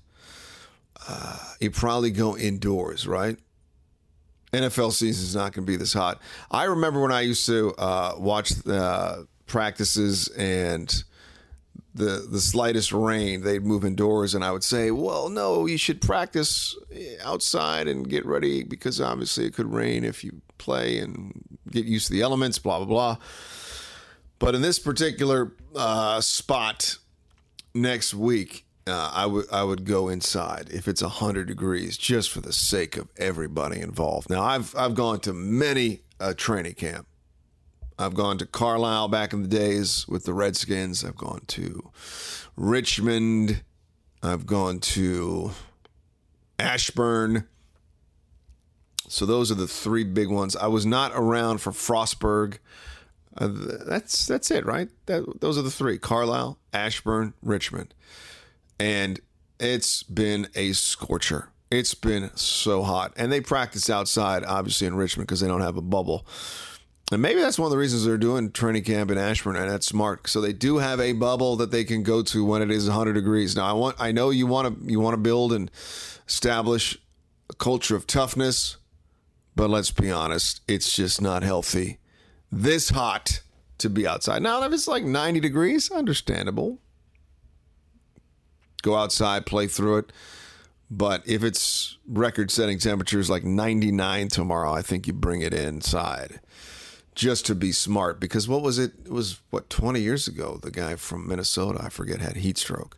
Uh, 1.07 1.37
you 1.61 1.71
probably 1.71 2.11
go 2.11 2.37
indoors, 2.37 3.07
right? 3.07 3.37
NFL 4.51 4.91
season 4.91 5.23
is 5.23 5.37
not 5.37 5.53
going 5.53 5.65
to 5.65 5.71
be 5.71 5.77
this 5.77 5.93
hot. 5.93 6.21
I 6.51 6.65
remember 6.65 6.99
when 7.01 7.13
I 7.13 7.21
used 7.21 7.45
to 7.45 7.75
uh, 7.77 8.15
watch 8.17 8.49
the 8.49 9.25
practices 9.45 10.27
and 10.27 11.05
the 11.97 12.27
the 12.29 12.39
slightest 12.39 12.93
rain, 12.93 13.41
they'd 13.41 13.65
move 13.65 13.83
indoors, 13.83 14.33
and 14.35 14.43
I 14.43 14.51
would 14.51 14.63
say, 14.63 14.91
"Well, 14.91 15.29
no, 15.29 15.65
you 15.65 15.77
should 15.77 16.01
practice 16.01 16.75
outside 17.23 17.87
and 17.87 18.07
get 18.07 18.25
ready 18.25 18.63
because 18.63 19.01
obviously 19.01 19.45
it 19.45 19.53
could 19.53 19.71
rain 19.71 20.03
if 20.03 20.23
you 20.23 20.41
play 20.57 20.99
and 20.99 21.41
get 21.69 21.85
used 21.85 22.07
to 22.07 22.13
the 22.13 22.21
elements." 22.21 22.59
Blah 22.59 22.77
blah 22.79 22.85
blah. 22.85 23.17
But 24.39 24.55
in 24.55 24.61
this 24.61 24.79
particular 24.79 25.53
uh, 25.75 26.21
spot 26.21 26.97
next 27.73 28.13
week, 28.13 28.65
uh, 28.85 29.11
I 29.13 29.25
would 29.25 29.45
I 29.51 29.63
would 29.63 29.85
go 29.85 30.07
inside 30.09 30.69
if 30.71 30.87
it's 30.87 31.01
hundred 31.01 31.47
degrees, 31.47 31.97
just 31.97 32.29
for 32.29 32.41
the 32.41 32.53
sake 32.53 32.97
of 32.97 33.09
everybody 33.17 33.81
involved. 33.81 34.29
Now 34.29 34.43
I've 34.43 34.75
I've 34.75 34.95
gone 34.95 35.19
to 35.21 35.33
many 35.33 36.01
a 36.19 36.33
training 36.33 36.73
camp 36.73 37.07
I've 37.99 38.13
gone 38.13 38.37
to 38.37 38.45
Carlisle 38.45 39.07
back 39.07 39.33
in 39.33 39.41
the 39.41 39.47
days 39.47 40.07
with 40.07 40.25
the 40.25 40.33
Redskins. 40.33 41.03
I've 41.03 41.15
gone 41.15 41.41
to 41.47 41.89
Richmond. 42.55 43.63
I've 44.21 44.45
gone 44.45 44.79
to 44.79 45.51
Ashburn. 46.59 47.47
So 49.07 49.25
those 49.25 49.51
are 49.51 49.55
the 49.55 49.67
three 49.67 50.03
big 50.03 50.29
ones. 50.29 50.55
I 50.55 50.67
was 50.67 50.85
not 50.85 51.11
around 51.15 51.59
for 51.59 51.71
Frostburg. 51.71 52.57
Uh, 53.37 53.49
that's 53.85 54.25
that's 54.25 54.51
it, 54.51 54.65
right? 54.65 54.89
That, 55.05 55.41
those 55.41 55.57
are 55.57 55.61
the 55.61 55.71
three: 55.71 55.97
Carlisle, 55.97 56.57
Ashburn, 56.73 57.33
Richmond, 57.41 57.93
and 58.79 59.19
it's 59.59 60.03
been 60.03 60.47
a 60.55 60.73
scorcher. 60.73 61.49
It's 61.69 61.93
been 61.93 62.31
so 62.35 62.83
hot, 62.83 63.13
and 63.15 63.31
they 63.31 63.41
practice 63.41 63.89
outside, 63.89 64.43
obviously 64.43 64.87
in 64.87 64.95
Richmond 64.95 65.27
because 65.27 65.41
they 65.41 65.47
don't 65.47 65.61
have 65.61 65.77
a 65.77 65.81
bubble. 65.81 66.25
And 67.11 67.21
maybe 67.21 67.39
that's 67.39 67.57
one 67.57 67.67
of 67.67 67.71
the 67.71 67.77
reasons 67.77 68.03
they're 68.03 68.17
doing 68.17 68.51
training 68.51 68.83
camp 68.83 69.11
in 69.11 69.17
Ashburn, 69.17 69.55
and 69.55 69.71
that's 69.71 69.87
smart. 69.87 70.27
So 70.27 70.41
they 70.41 70.51
do 70.51 70.77
have 70.79 70.99
a 70.99 71.13
bubble 71.13 71.55
that 71.55 71.71
they 71.71 71.85
can 71.85 72.03
go 72.03 72.21
to 72.23 72.43
when 72.43 72.61
it 72.61 72.69
is 72.69 72.87
100 72.87 73.13
degrees. 73.13 73.55
Now, 73.55 73.65
I 73.65 73.71
want, 73.73 73.95
I 73.97 74.11
know 74.11 74.29
you 74.29 74.45
want 74.45 74.67
to, 74.67 74.91
you 74.91 74.99
want 74.99 75.13
to 75.13 75.21
build 75.21 75.53
and 75.53 75.71
establish 76.27 76.97
a 77.49 77.53
culture 77.55 77.95
of 77.95 78.07
toughness, 78.07 78.75
but 79.55 79.69
let's 79.69 79.91
be 79.91 80.11
honest, 80.11 80.59
it's 80.67 80.93
just 80.93 81.21
not 81.21 81.43
healthy. 81.43 81.99
This 82.51 82.89
hot 82.89 83.41
to 83.77 83.89
be 83.89 84.05
outside. 84.05 84.41
Now, 84.41 84.61
if 84.63 84.73
it's 84.73 84.87
like 84.87 85.03
90 85.03 85.39
degrees, 85.39 85.89
understandable. 85.89 86.79
Go 88.81 88.95
outside, 88.95 89.45
play 89.45 89.67
through 89.67 89.99
it. 89.99 90.13
But 90.91 91.23
if 91.25 91.43
it's 91.43 91.97
record-setting 92.07 92.79
temperatures 92.79 93.29
like 93.29 93.43
99 93.45 94.27
tomorrow, 94.27 94.73
I 94.73 94.81
think 94.81 95.07
you 95.07 95.13
bring 95.13 95.41
it 95.41 95.53
inside 95.53 96.41
just 97.17 97.47
to 97.47 97.55
be 97.55 97.71
smart 97.71 98.19
because 98.19 98.47
what 98.47 98.61
was 98.61 98.77
it? 98.77 98.93
It 99.03 99.11
was 99.11 99.41
what 99.49 99.71
20 99.71 99.99
years 99.99 100.27
ago. 100.27 100.59
The 100.61 100.69
guy 100.69 100.95
from 100.95 101.27
Minnesota, 101.27 101.79
I 101.83 101.89
forget, 101.89 102.21
had 102.21 102.37
heat 102.37 102.59
stroke. 102.59 102.95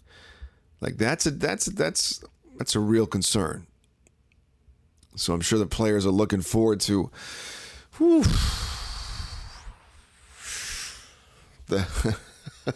Like 0.82 0.98
that's 0.98 1.26
a 1.26 1.32
that's 1.32 1.66
that's 1.68 2.22
that's 2.58 2.76
a 2.76 2.80
real 2.80 3.08
concern. 3.08 3.66
So 5.16 5.34
I'm 5.34 5.42
sure 5.42 5.58
the 5.58 5.66
players 5.66 6.06
are 6.06 6.12
looking 6.12 6.42
forward 6.42 6.82
to 6.82 7.10
whew, 7.98 8.24
the 11.68 12.18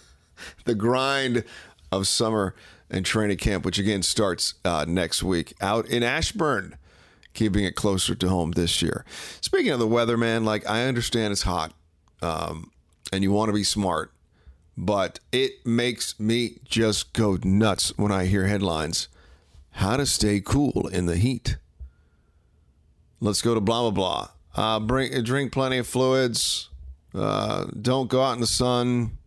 the 0.65 0.75
grind 0.75 1.43
of 1.91 2.07
summer 2.07 2.55
and 2.89 3.05
training 3.05 3.37
camp, 3.37 3.65
which 3.65 3.79
again 3.79 4.01
starts 4.01 4.53
uh, 4.63 4.85
next 4.87 5.23
week 5.23 5.53
out 5.59 5.87
in 5.87 6.03
Ashburn 6.03 6.77
keeping 7.33 7.63
it 7.63 7.75
closer 7.75 8.15
to 8.15 8.29
home 8.29 8.51
this 8.51 8.81
year. 8.81 9.05
Speaking 9.41 9.71
of 9.71 9.79
the 9.79 9.87
weather, 9.87 10.17
man, 10.17 10.45
like 10.45 10.67
I 10.69 10.85
understand 10.85 11.31
it's 11.31 11.43
hot 11.43 11.73
um, 12.21 12.71
and 13.11 13.23
you 13.23 13.31
want 13.31 13.49
to 13.49 13.53
be 13.53 13.63
smart, 13.63 14.11
but 14.77 15.19
it 15.31 15.65
makes 15.65 16.19
me 16.19 16.59
just 16.63 17.13
go 17.13 17.37
nuts 17.43 17.97
when 17.97 18.11
I 18.11 18.25
hear 18.25 18.47
headlines 18.47 19.07
how 19.77 19.97
to 19.97 20.05
stay 20.05 20.39
cool 20.39 20.87
in 20.91 21.07
the 21.07 21.17
heat. 21.17 21.57
Let's 23.19 23.41
go 23.41 23.55
to 23.55 23.61
blah, 23.61 23.89
blah, 23.89 23.91
blah. 23.91 24.29
Uh, 24.55 24.79
bring, 24.79 25.23
drink 25.23 25.51
plenty 25.51 25.79
of 25.79 25.87
fluids. 25.87 26.69
Uh, 27.15 27.65
don't 27.81 28.07
go 28.09 28.21
out 28.21 28.33
in 28.33 28.41
the 28.41 28.47
sun. 28.47 29.17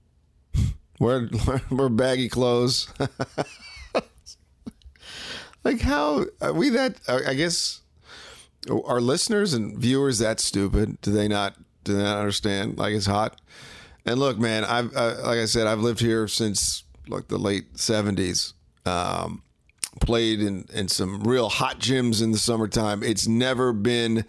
Wear, 1.01 1.29
wear 1.71 1.89
baggy 1.91 2.29
clothes. 2.31 2.89
like 5.67 5.81
how 5.81 6.25
are 6.41 6.53
we 6.53 6.71
that 6.71 6.97
i 7.09 7.35
guess 7.35 7.81
are 8.71 9.01
listeners 9.01 9.55
and 9.55 9.79
viewers 9.79 10.19
that 10.19 10.41
stupid? 10.41 11.01
Do 11.01 11.13
they 11.13 11.29
not? 11.29 11.57
Do 11.85 11.95
they 11.95 12.03
not 12.03 12.19
understand? 12.19 12.79
Like 12.79 12.95
it's 12.95 13.07
hot. 13.07 13.41
And 14.05 14.19
look, 14.21 14.39
man, 14.39 14.65
I've 14.65 14.95
uh, 14.95 15.17
like 15.25 15.39
I 15.39 15.47
said, 15.47 15.67
I've 15.67 15.81
lived 15.81 16.01
here 16.01 16.29
since 16.29 16.85
like 17.09 17.29
the 17.29 17.39
late 17.39 17.79
seventies. 17.79 18.55
Um, 18.85 19.43
played 20.01 20.41
in 20.41 20.67
in 20.73 20.89
some 20.89 21.23
real 21.23 21.49
hot 21.49 21.81
gyms 21.81 22.23
in 22.23 22.33
the 22.33 22.39
summertime. 22.39 23.03
It's 23.03 23.27
never 23.27 23.73
been 23.73 24.25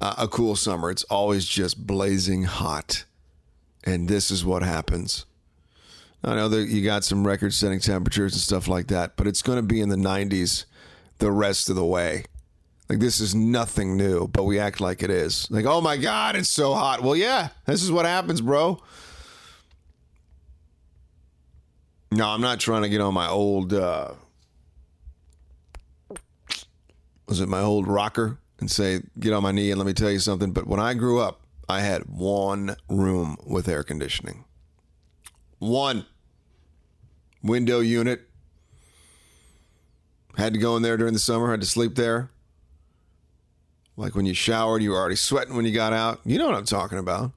uh, 0.00 0.14
a 0.18 0.28
cool 0.28 0.56
summer. 0.56 0.90
It's 0.90 1.04
always 1.04 1.46
just 1.46 1.86
blazing 1.86 2.44
hot, 2.44 3.04
and 3.84 4.08
this 4.08 4.30
is 4.30 4.44
what 4.44 4.62
happens. 4.62 5.26
I 6.24 6.34
know 6.34 6.48
that 6.48 6.68
you 6.68 6.82
got 6.82 7.04
some 7.04 7.26
record-setting 7.26 7.78
temperatures 7.80 8.32
and 8.32 8.40
stuff 8.40 8.66
like 8.66 8.88
that, 8.88 9.16
but 9.16 9.28
it's 9.28 9.42
going 9.42 9.58
to 9.58 9.62
be 9.62 9.80
in 9.80 9.90
the 9.90 9.96
90s 9.96 10.64
the 11.18 11.30
rest 11.30 11.70
of 11.70 11.76
the 11.76 11.84
way. 11.84 12.24
Like 12.88 13.00
this 13.00 13.20
is 13.20 13.34
nothing 13.34 13.96
new, 13.96 14.28
but 14.28 14.44
we 14.44 14.58
act 14.58 14.80
like 14.80 15.02
it 15.02 15.10
is. 15.10 15.50
Like, 15.50 15.64
oh 15.64 15.80
my 15.80 15.96
God, 15.96 16.36
it's 16.36 16.48
so 16.48 16.74
hot. 16.74 17.02
Well, 17.02 17.16
yeah, 17.16 17.48
this 17.66 17.82
is 17.82 17.90
what 17.90 18.06
happens, 18.06 18.40
bro. 18.40 18.80
No, 22.12 22.28
I'm 22.28 22.40
not 22.40 22.60
trying 22.60 22.82
to 22.82 22.88
get 22.88 23.00
on 23.00 23.12
my 23.14 23.28
old 23.28 23.72
uh 23.74 24.12
was 27.26 27.40
it 27.40 27.48
my 27.48 27.60
old 27.60 27.88
rocker 27.88 28.38
and 28.60 28.70
say, 28.70 29.02
get 29.18 29.32
on 29.32 29.42
my 29.42 29.50
knee 29.50 29.70
and 29.70 29.78
let 29.78 29.86
me 29.86 29.92
tell 29.92 30.10
you 30.10 30.20
something. 30.20 30.52
But 30.52 30.66
when 30.68 30.78
I 30.78 30.94
grew 30.94 31.18
up, 31.18 31.40
I 31.68 31.80
had 31.80 32.02
one 32.02 32.76
room 32.88 33.36
with 33.44 33.68
air 33.68 33.82
conditioning. 33.82 34.44
One 35.58 36.06
window 37.42 37.80
unit 37.80 38.22
Had 40.36 40.52
to 40.52 40.58
go 40.58 40.76
in 40.76 40.82
there 40.82 40.96
during 40.96 41.14
the 41.14 41.18
summer, 41.18 41.50
had 41.50 41.60
to 41.62 41.66
sleep 41.66 41.94
there. 41.96 42.30
Like 43.96 44.14
when 44.14 44.26
you 44.26 44.34
showered, 44.34 44.82
you 44.82 44.90
were 44.90 44.96
already 44.96 45.16
sweating 45.16 45.56
when 45.56 45.64
you 45.64 45.72
got 45.72 45.92
out. 45.92 46.20
You 46.24 46.38
know 46.38 46.46
what 46.46 46.54
I'm 46.54 46.66
talking 46.66 46.98
about. 46.98 47.32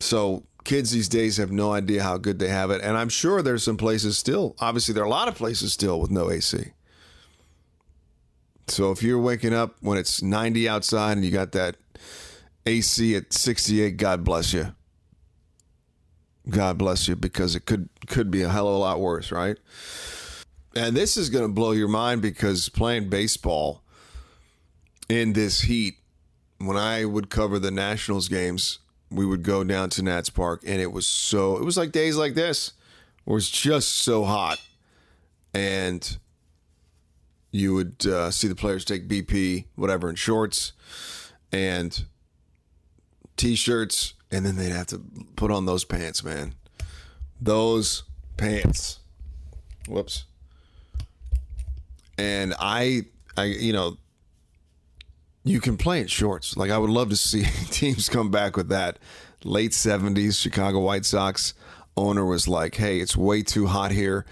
So 0.00 0.42
kids 0.64 0.90
these 0.90 1.08
days 1.08 1.36
have 1.36 1.52
no 1.52 1.72
idea 1.72 2.02
how 2.02 2.18
good 2.18 2.38
they 2.38 2.48
have 2.48 2.70
it. 2.70 2.80
And 2.82 2.96
I'm 2.96 3.08
sure 3.08 3.40
there's 3.40 3.62
some 3.62 3.76
places 3.76 4.18
still, 4.18 4.56
obviously, 4.58 4.94
there 4.94 5.04
are 5.04 5.06
a 5.06 5.10
lot 5.10 5.28
of 5.28 5.34
places 5.34 5.72
still 5.72 6.00
with 6.00 6.10
no 6.10 6.30
AC. 6.30 6.72
So 8.68 8.90
if 8.90 9.02
you're 9.02 9.20
waking 9.20 9.54
up 9.54 9.76
when 9.80 9.98
it's 9.98 10.22
90 10.22 10.68
outside 10.68 11.12
and 11.12 11.24
you 11.24 11.30
got 11.30 11.52
that 11.52 11.76
AC 12.66 13.14
at 13.16 13.32
68, 13.32 13.96
God 13.96 14.24
bless 14.24 14.52
you. 14.52 14.74
God 16.48 16.78
bless 16.78 17.06
you 17.06 17.14
because 17.14 17.54
it 17.54 17.66
could 17.66 17.88
could 18.08 18.30
be 18.30 18.42
a 18.42 18.48
hell 18.48 18.66
of 18.66 18.74
a 18.74 18.78
lot 18.78 19.00
worse, 19.00 19.30
right? 19.30 19.56
And 20.74 20.96
this 20.96 21.16
is 21.16 21.30
going 21.30 21.44
to 21.44 21.52
blow 21.52 21.72
your 21.72 21.88
mind 21.88 22.22
because 22.22 22.68
playing 22.68 23.08
baseball 23.08 23.81
in 25.08 25.32
this 25.32 25.62
heat, 25.62 25.96
when 26.58 26.76
I 26.76 27.04
would 27.04 27.30
cover 27.30 27.58
the 27.58 27.70
Nationals 27.70 28.28
games, 28.28 28.78
we 29.10 29.26
would 29.26 29.42
go 29.42 29.62
down 29.64 29.90
to 29.90 30.02
Nats 30.02 30.30
Park 30.30 30.62
and 30.66 30.80
it 30.80 30.92
was 30.92 31.06
so 31.06 31.56
it 31.58 31.64
was 31.64 31.76
like 31.76 31.92
days 31.92 32.16
like 32.16 32.34
this. 32.34 32.72
Where 33.24 33.38
it's 33.38 33.50
just 33.50 33.96
so 33.96 34.24
hot. 34.24 34.60
And 35.54 36.18
you 37.52 37.74
would 37.74 38.04
uh, 38.06 38.30
see 38.30 38.48
the 38.48 38.54
players 38.54 38.84
take 38.84 39.06
BP 39.06 39.66
whatever 39.76 40.08
in 40.08 40.16
shorts 40.16 40.72
and 41.52 42.04
t-shirts 43.36 44.14
and 44.30 44.46
then 44.46 44.56
they'd 44.56 44.70
have 44.70 44.86
to 44.86 45.02
put 45.36 45.50
on 45.50 45.66
those 45.66 45.84
pants 45.84 46.24
man. 46.24 46.54
Those 47.40 48.04
pants. 48.36 49.00
Whoops. 49.86 50.24
And 52.16 52.54
I 52.58 53.02
I 53.36 53.44
you 53.44 53.72
know 53.72 53.98
you 55.44 55.60
can 55.60 55.76
play 55.76 56.00
in 56.00 56.06
shorts. 56.06 56.56
Like 56.56 56.70
I 56.70 56.78
would 56.78 56.90
love 56.90 57.10
to 57.10 57.16
see 57.16 57.44
teams 57.70 58.08
come 58.08 58.30
back 58.30 58.56
with 58.56 58.68
that. 58.68 58.98
Late 59.44 59.72
70s 59.72 60.40
Chicago 60.40 60.80
White 60.80 61.04
Sox 61.04 61.54
owner 61.96 62.24
was 62.24 62.46
like, 62.46 62.76
"Hey, 62.76 63.00
it's 63.00 63.16
way 63.16 63.42
too 63.42 63.66
hot 63.66 63.90
here 63.90 64.24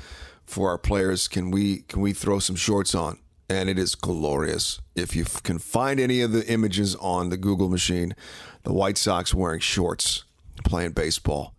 for 0.44 0.68
our 0.68 0.78
players. 0.78 1.28
Can 1.28 1.50
we 1.50 1.78
can 1.82 2.00
we 2.00 2.12
throw 2.12 2.38
some 2.38 2.56
shorts 2.56 2.94
on?" 2.94 3.18
And 3.48 3.68
it 3.68 3.78
is 3.78 3.96
glorious. 3.96 4.80
If 4.94 5.16
you 5.16 5.24
can 5.24 5.58
find 5.58 5.98
any 5.98 6.20
of 6.20 6.30
the 6.30 6.46
images 6.46 6.94
on 6.96 7.30
the 7.30 7.36
Google 7.36 7.68
machine, 7.68 8.14
the 8.62 8.72
White 8.72 8.96
Sox 8.96 9.34
wearing 9.34 9.60
shorts 9.60 10.24
playing 10.64 10.92
baseball. 10.92 11.54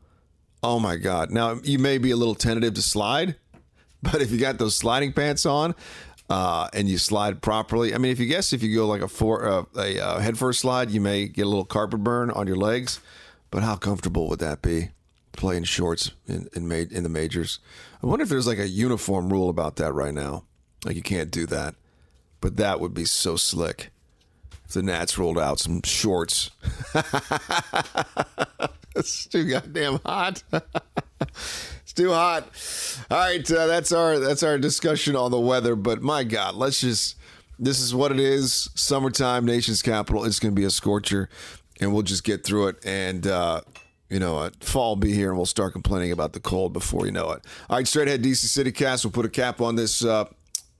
Oh 0.63 0.79
my 0.79 0.95
god. 0.95 1.31
Now, 1.31 1.59
you 1.63 1.79
may 1.79 1.97
be 1.97 2.11
a 2.11 2.15
little 2.15 2.35
tentative 2.35 2.75
to 2.75 2.81
slide, 2.81 3.35
but 4.03 4.21
if 4.21 4.31
you 4.31 4.37
got 4.37 4.57
those 4.57 4.75
sliding 4.75 5.11
pants 5.13 5.45
on, 5.45 5.75
uh, 6.31 6.69
and 6.71 6.87
you 6.87 6.97
slide 6.97 7.41
properly. 7.41 7.93
I 7.93 7.97
mean, 7.97 8.11
if 8.11 8.19
you 8.19 8.25
guess 8.25 8.53
if 8.53 8.63
you 8.63 8.73
go 8.73 8.87
like 8.87 9.01
a 9.01 9.09
four 9.09 9.45
uh, 9.45 9.65
a 9.75 9.99
uh, 9.99 10.19
head 10.19 10.37
first 10.37 10.61
slide, 10.61 10.89
you 10.89 11.01
may 11.01 11.27
get 11.27 11.45
a 11.45 11.49
little 11.49 11.65
carpet 11.65 12.01
burn 12.05 12.31
on 12.31 12.47
your 12.47 12.55
legs. 12.55 13.01
But 13.49 13.63
how 13.63 13.75
comfortable 13.75 14.29
would 14.29 14.39
that 14.39 14.61
be? 14.61 14.91
Playing 15.33 15.65
shorts 15.65 16.11
in 16.27 16.47
in, 16.53 16.69
ma- 16.69 16.75
in 16.75 17.03
the 17.03 17.09
majors. 17.09 17.59
I 18.01 18.07
wonder 18.07 18.23
if 18.23 18.29
there's 18.29 18.47
like 18.47 18.59
a 18.59 18.67
uniform 18.67 19.29
rule 19.29 19.49
about 19.49 19.75
that 19.75 19.91
right 19.91 20.13
now. 20.13 20.45
Like 20.85 20.95
you 20.95 21.01
can't 21.01 21.31
do 21.31 21.45
that. 21.47 21.75
But 22.39 22.55
that 22.55 22.79
would 22.79 22.93
be 22.93 23.05
so 23.05 23.35
slick 23.35 23.91
if 24.65 24.71
the 24.71 24.81
Nats 24.81 25.17
rolled 25.17 25.37
out 25.37 25.59
some 25.59 25.81
shorts. 25.83 26.49
it's 28.95 29.25
too 29.25 29.49
goddamn 29.49 29.99
hot. 30.05 30.43
it's 31.81 31.93
too 31.93 32.11
hot. 32.11 32.47
All 33.09 33.17
right, 33.17 33.51
uh, 33.51 33.67
that's 33.67 33.91
our 33.91 34.19
that's 34.19 34.43
our 34.43 34.57
discussion 34.57 35.15
on 35.15 35.31
the 35.31 35.39
weather. 35.39 35.75
But 35.75 36.01
my 36.01 36.23
God, 36.23 36.55
let's 36.55 36.81
just 36.81 37.17
this 37.59 37.79
is 37.79 37.93
what 37.93 38.11
it 38.11 38.19
is. 38.19 38.69
Summertime, 38.75 39.45
nation's 39.45 39.81
capital. 39.81 40.25
It's 40.25 40.39
going 40.39 40.53
to 40.53 40.59
be 40.59 40.65
a 40.65 40.71
scorcher, 40.71 41.29
and 41.79 41.93
we'll 41.93 42.01
just 42.01 42.23
get 42.23 42.43
through 42.43 42.67
it. 42.69 42.85
And 42.85 43.27
uh, 43.27 43.61
you 44.09 44.19
know, 44.19 44.37
uh, 44.39 44.49
fall 44.61 44.95
be 44.95 45.13
here, 45.13 45.29
and 45.29 45.37
we'll 45.37 45.45
start 45.45 45.73
complaining 45.73 46.11
about 46.11 46.33
the 46.33 46.39
cold 46.39 46.73
before 46.73 47.05
you 47.05 47.11
know 47.11 47.31
it. 47.31 47.45
All 47.69 47.77
right, 47.77 47.87
straight 47.87 48.07
ahead, 48.07 48.23
DC 48.23 48.35
City 48.35 48.71
Cast. 48.71 49.05
We'll 49.05 49.11
put 49.11 49.25
a 49.25 49.29
cap 49.29 49.61
on 49.61 49.75
this. 49.75 50.03
Uh, 50.03 50.25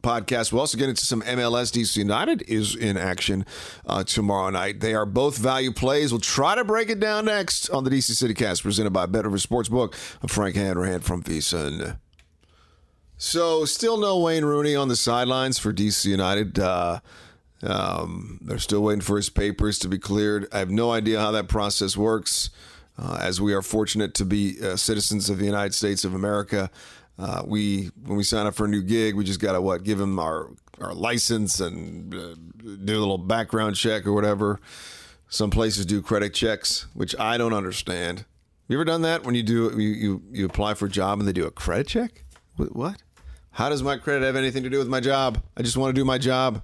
podcast. 0.02 0.52
We'll 0.52 0.62
also 0.62 0.78
get 0.78 0.90
into 0.90 1.06
some 1.06 1.22
MLS. 1.22 1.72
DC 1.72 1.98
United 1.98 2.44
is 2.48 2.76
in 2.76 2.98
action 2.98 3.46
uh, 3.86 4.04
tomorrow 4.04 4.50
night. 4.50 4.80
They 4.80 4.94
are 4.94 5.06
both 5.06 5.38
value 5.38 5.72
plays. 5.72 6.12
We'll 6.12 6.22
try 6.22 6.56
to 6.56 6.64
break 6.64 6.90
it 6.90 7.00
down 7.00 7.26
next 7.26 7.70
on 7.70 7.84
the 7.84 7.90
DC 7.90 8.12
City 8.12 8.34
Cast, 8.34 8.64
presented 8.64 8.92
by 8.92 9.06
Bet 9.06 9.26
Rivers 9.26 9.46
Sportsbook. 9.46 9.94
I'm 10.22 10.30
Frank 10.30 10.56
Hanrahan 10.56 11.02
from 11.02 11.24
VSiN. 11.24 11.98
So, 13.18 13.66
still 13.66 13.98
no 13.98 14.20
Wayne 14.20 14.46
Rooney 14.46 14.76
on 14.76 14.88
the 14.88 14.96
sidelines 14.96 15.60
for 15.60 15.72
DC 15.72 16.06
United. 16.06 16.58
Uh, 16.58 17.02
um, 17.64 18.40
they're 18.42 18.58
still 18.58 18.82
waiting 18.82 19.02
for 19.02 19.18
his 19.18 19.30
papers 19.30 19.78
to 19.80 19.88
be 19.88 20.00
cleared. 20.00 20.48
I 20.52 20.60
have 20.60 20.72
no 20.72 20.92
idea 20.92 21.20
how 21.20 21.32
that 21.32 21.48
process 21.48 21.96
works. 21.96 22.50
Uh, 22.98 23.18
as 23.22 23.40
we 23.40 23.54
are 23.54 23.62
fortunate 23.62 24.14
to 24.16 24.26
be 24.26 24.58
uh, 24.62 24.76
citizens 24.76 25.30
of 25.30 25.40
the 25.40 25.46
United 25.46 25.74
States 25.74 26.04
of 26.04 26.14
America, 26.14 26.70
uh, 27.18 27.44
we 27.46 27.90
when 28.06 28.18
we 28.18 28.24
sign 28.24 28.46
up 28.46 28.56
for 28.56 28.66
a 28.66 28.70
new 28.70 28.82
gig, 28.82 29.16
we 29.16 29.24
just 29.24 29.40
gotta 29.40 29.62
what 29.62 29.84
give 29.84 29.98
them 29.98 30.20
our 30.20 30.50
our 30.80 30.94
license 30.94 31.60
and 31.60 32.14
uh, 32.14 32.36
do 32.64 32.98
a 32.98 33.00
little 33.00 33.18
background 33.18 33.76
check 33.76 34.06
or 34.06 34.14
whatever. 34.14 34.60
Some 35.30 35.50
places 35.50 35.86
do 35.86 36.02
credit 36.02 36.34
checks, 36.34 36.88
which 36.94 37.16
I 37.18 37.38
don't 37.38 37.54
understand. 37.54 38.26
You 38.68 38.78
ever 38.78 38.86
done 38.86 39.02
that 39.04 39.24
when 39.24 39.36
you 39.36 39.44
do 39.44 39.72
you 39.78 39.90
you, 39.90 40.24
you 40.32 40.46
apply 40.46 40.74
for 40.74 40.86
a 40.86 40.90
job 40.90 41.20
and 41.20 41.28
they 41.28 41.34
do 41.34 41.46
a 41.46 41.52
credit 41.52 41.88
check? 41.88 42.24
What? 42.58 43.02
How 43.52 43.70
does 43.70 43.84
my 43.84 43.98
credit 43.98 44.26
have 44.26 44.36
anything 44.36 44.64
to 44.64 44.70
do 44.70 44.78
with 44.78 44.88
my 44.88 45.00
job? 45.00 45.42
I 45.58 45.62
just 45.62 45.78
want 45.78 45.94
to 45.94 46.00
do 46.00 46.06
my 46.06 46.18
job. 46.18 46.64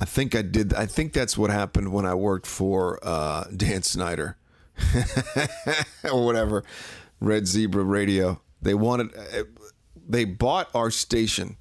I 0.00 0.04
think 0.04 0.34
I 0.34 0.42
did. 0.42 0.72
I 0.74 0.86
think 0.86 1.12
that's 1.12 1.36
what 1.36 1.50
happened 1.50 1.92
when 1.92 2.06
I 2.06 2.14
worked 2.14 2.46
for 2.46 2.98
uh, 3.02 3.44
Dan 3.54 3.82
Snyder 3.82 4.36
or 6.10 6.24
whatever, 6.24 6.64
Red 7.20 7.46
Zebra 7.46 7.82
Radio. 7.82 8.40
They 8.60 8.74
wanted, 8.74 9.14
uh, 9.16 9.44
they 10.08 10.24
bought 10.24 10.70
our 10.74 10.90
station 10.90 11.56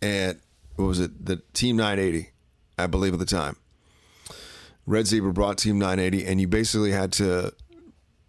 at 0.00 0.38
what 0.76 0.86
was 0.86 1.00
it? 1.00 1.24
The 1.24 1.42
Team 1.52 1.76
980, 1.76 2.30
I 2.78 2.86
believe 2.86 3.12
at 3.12 3.18
the 3.18 3.26
time. 3.26 3.56
Red 4.86 5.06
Zebra 5.06 5.32
brought 5.32 5.58
Team 5.58 5.78
980, 5.78 6.26
and 6.26 6.40
you 6.40 6.48
basically 6.48 6.90
had 6.90 7.12
to 7.12 7.54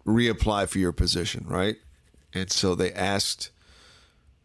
reapply 0.06 0.68
for 0.68 0.78
your 0.78 0.92
position, 0.92 1.44
right? 1.48 1.76
And 2.32 2.50
so 2.50 2.74
they 2.74 2.92
asked 2.92 3.50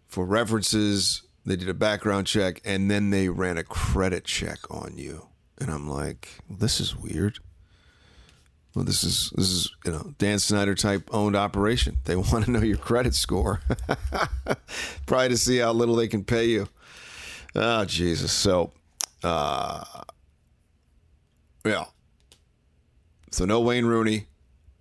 for 0.08 0.25
references. 0.25 1.23
They 1.45 1.56
did 1.56 1.69
a 1.69 1.73
background 1.73 2.28
check, 2.28 2.62
and 2.65 2.89
then 2.89 3.10
they 3.10 3.30
ran 3.30 3.58
a 3.58 3.63
credit 3.63 4.25
check 4.25 4.60
on 4.71 4.97
you. 4.97 5.28
And 5.60 5.69
I'm 5.69 5.89
like, 5.89 6.30
this 6.49 6.80
is 6.80 6.95
weird. 6.95 7.39
Well, 8.75 8.86
this 8.86 9.03
is 9.03 9.32
this 9.36 9.49
is 9.49 9.71
you 9.86 9.91
know 9.91 10.13
Dan 10.17 10.39
Snyder 10.39 10.75
type 10.75 11.10
owned 11.12 11.36
operation. 11.36 11.97
They 12.05 12.15
want 12.15 12.45
to 12.45 12.51
know 12.51 12.62
your 12.62 12.77
credit 12.77 13.15
score, 13.15 13.62
probably 15.05 15.29
to 15.29 15.38
see 15.38 15.58
how 15.58 15.73
little 15.73 15.95
they 15.95 16.08
can 16.08 16.23
pay 16.23 16.45
you. 16.45 16.67
Oh 17.55 17.86
Jesus! 17.86 18.32
So, 18.32 18.71
uh, 19.23 19.84
yeah. 21.65 21.86
So 23.32 23.45
no 23.45 23.60
Wayne 23.60 23.86
Rooney, 23.86 24.27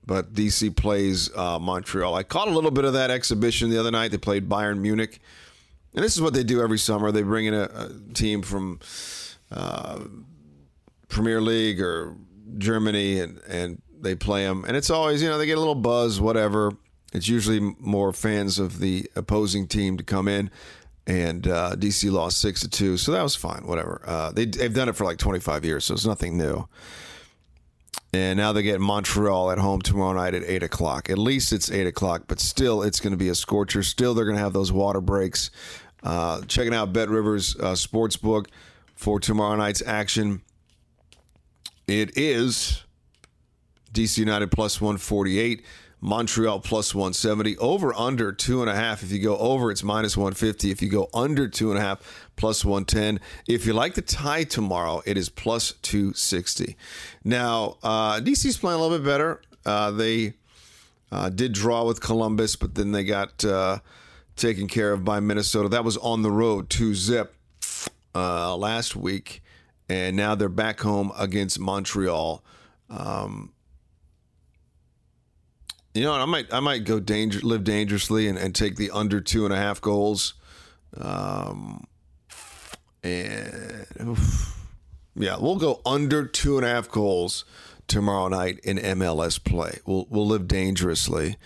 but 0.06 0.32
DC 0.32 0.74
plays 0.76 1.34
uh, 1.34 1.58
Montreal. 1.58 2.14
I 2.14 2.22
caught 2.22 2.48
a 2.48 2.50
little 2.50 2.70
bit 2.70 2.84
of 2.84 2.92
that 2.94 3.10
exhibition 3.10 3.70
the 3.70 3.78
other 3.78 3.90
night. 3.90 4.10
They 4.10 4.18
played 4.18 4.48
Bayern 4.48 4.80
Munich, 4.80 5.18
and 5.94 6.04
this 6.04 6.14
is 6.14 6.22
what 6.22 6.34
they 6.34 6.44
do 6.44 6.62
every 6.62 6.78
summer. 6.78 7.10
They 7.10 7.22
bring 7.22 7.46
in 7.46 7.54
a, 7.54 7.64
a 7.64 7.90
team 8.14 8.42
from 8.42 8.80
uh, 9.50 10.00
Premier 11.08 11.40
League 11.40 11.80
or 11.80 12.14
Germany 12.56 13.20
and 13.20 13.40
and 13.48 13.82
they 14.00 14.14
play 14.14 14.44
them, 14.44 14.64
and 14.66 14.76
it's 14.76 14.90
always 14.90 15.22
you 15.22 15.28
know 15.28 15.38
they 15.38 15.46
get 15.46 15.56
a 15.56 15.60
little 15.60 15.74
buzz, 15.74 16.20
whatever. 16.20 16.72
It's 17.12 17.28
usually 17.28 17.60
more 17.78 18.12
fans 18.12 18.58
of 18.58 18.80
the 18.80 19.10
opposing 19.16 19.66
team 19.66 19.96
to 19.96 20.04
come 20.04 20.28
in, 20.28 20.50
and 21.06 21.46
uh, 21.46 21.74
DC 21.76 22.10
lost 22.10 22.38
six 22.38 22.60
to 22.60 22.68
two, 22.68 22.96
so 22.96 23.12
that 23.12 23.22
was 23.22 23.34
fine, 23.34 23.66
whatever. 23.66 24.02
Uh, 24.06 24.32
they 24.32 24.44
they've 24.44 24.74
done 24.74 24.88
it 24.88 24.96
for 24.96 25.04
like 25.04 25.18
twenty 25.18 25.40
five 25.40 25.64
years, 25.64 25.84
so 25.84 25.94
it's 25.94 26.06
nothing 26.06 26.36
new. 26.36 26.68
And 28.12 28.38
now 28.38 28.52
they 28.52 28.62
get 28.62 28.80
Montreal 28.80 29.50
at 29.50 29.58
home 29.58 29.82
tomorrow 29.82 30.14
night 30.14 30.34
at 30.34 30.42
eight 30.44 30.62
o'clock. 30.62 31.10
At 31.10 31.18
least 31.18 31.52
it's 31.52 31.70
eight 31.70 31.86
o'clock, 31.86 32.24
but 32.26 32.40
still 32.40 32.82
it's 32.82 33.00
going 33.00 33.10
to 33.10 33.18
be 33.18 33.28
a 33.28 33.34
scorcher. 33.34 33.82
Still 33.82 34.14
they're 34.14 34.24
going 34.24 34.36
to 34.36 34.42
have 34.42 34.54
those 34.54 34.72
water 34.72 35.00
breaks. 35.02 35.50
Uh, 36.02 36.40
checking 36.42 36.72
out 36.72 36.92
Bet 36.92 37.08
Rivers 37.08 37.56
uh, 37.56 37.72
Sportsbook 37.72 38.46
for 38.94 39.20
tomorrow 39.20 39.56
night's 39.56 39.82
action. 39.82 40.42
It 41.88 42.18
is 42.18 42.84
DC 43.94 44.18
United 44.18 44.50
plus 44.52 44.78
148, 44.78 45.64
Montreal 46.02 46.60
plus 46.60 46.94
170, 46.94 47.56
over 47.56 47.94
under 47.94 48.30
two 48.30 48.60
and 48.60 48.68
a 48.68 48.74
half. 48.74 49.02
If 49.02 49.10
you 49.10 49.18
go 49.20 49.38
over, 49.38 49.70
it's 49.70 49.82
minus 49.82 50.14
150. 50.14 50.70
If 50.70 50.82
you 50.82 50.90
go 50.90 51.08
under 51.14 51.48
two 51.48 51.70
and 51.70 51.78
a 51.78 51.82
half, 51.82 52.28
plus 52.36 52.62
110. 52.62 53.20
If 53.48 53.64
you 53.64 53.72
like 53.72 53.94
the 53.94 54.02
tie 54.02 54.44
tomorrow, 54.44 55.02
it 55.06 55.16
is 55.16 55.30
plus 55.30 55.72
260. 55.80 56.76
Now, 57.24 57.78
uh, 57.82 58.20
DC's 58.20 58.58
playing 58.58 58.78
a 58.78 58.82
little 58.82 58.98
bit 58.98 59.06
better. 59.06 59.40
Uh, 59.64 59.90
they 59.90 60.34
uh, 61.10 61.30
did 61.30 61.52
draw 61.52 61.84
with 61.84 62.02
Columbus, 62.02 62.54
but 62.54 62.74
then 62.74 62.92
they 62.92 63.02
got 63.02 63.42
uh, 63.46 63.78
taken 64.36 64.68
care 64.68 64.92
of 64.92 65.06
by 65.06 65.20
Minnesota. 65.20 65.70
That 65.70 65.84
was 65.84 65.96
on 65.96 66.20
the 66.20 66.30
road 66.30 66.68
to 66.70 66.94
zip 66.94 67.34
uh, 68.14 68.54
last 68.56 68.94
week, 68.94 69.42
and 69.88 70.16
now 70.16 70.34
they're 70.34 70.48
back 70.48 70.80
home 70.80 71.12
against 71.18 71.58
Montreal. 71.58 72.44
Um, 72.90 73.52
you 75.94 76.02
know, 76.02 76.12
I 76.12 76.24
might 76.26 76.52
I 76.52 76.60
might 76.60 76.84
go 76.84 77.00
danger 77.00 77.40
live 77.40 77.64
dangerously 77.64 78.28
and, 78.28 78.38
and 78.38 78.54
take 78.54 78.76
the 78.76 78.90
under 78.90 79.20
two 79.20 79.44
and 79.44 79.54
a 79.54 79.56
half 79.56 79.80
goals. 79.80 80.34
Um, 80.96 81.84
and 83.02 83.86
oof. 84.02 84.56
yeah, 85.14 85.36
we'll 85.38 85.56
go 85.56 85.80
under 85.84 86.26
two 86.26 86.56
and 86.56 86.66
a 86.66 86.68
half 86.68 86.88
goals 86.88 87.44
tomorrow 87.86 88.28
night 88.28 88.60
in 88.62 88.76
MLS 88.76 89.42
play. 89.42 89.78
We'll 89.86 90.06
we'll 90.10 90.26
live 90.26 90.46
dangerously 90.46 91.36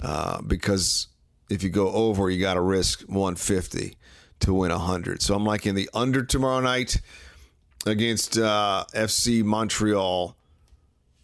uh, 0.00 0.40
because 0.42 1.08
if 1.50 1.62
you 1.62 1.68
go 1.68 1.90
over, 1.90 2.30
you 2.30 2.40
got 2.40 2.54
to 2.54 2.60
risk 2.60 3.02
150 3.02 3.96
to 4.40 4.54
win 4.54 4.70
100. 4.70 5.20
So 5.20 5.34
I'm 5.34 5.44
liking 5.44 5.74
the 5.74 5.90
under 5.92 6.24
tomorrow 6.24 6.60
night 6.60 7.00
against 7.86 8.38
uh, 8.38 8.84
FC 8.94 9.42
Montreal. 9.42 10.36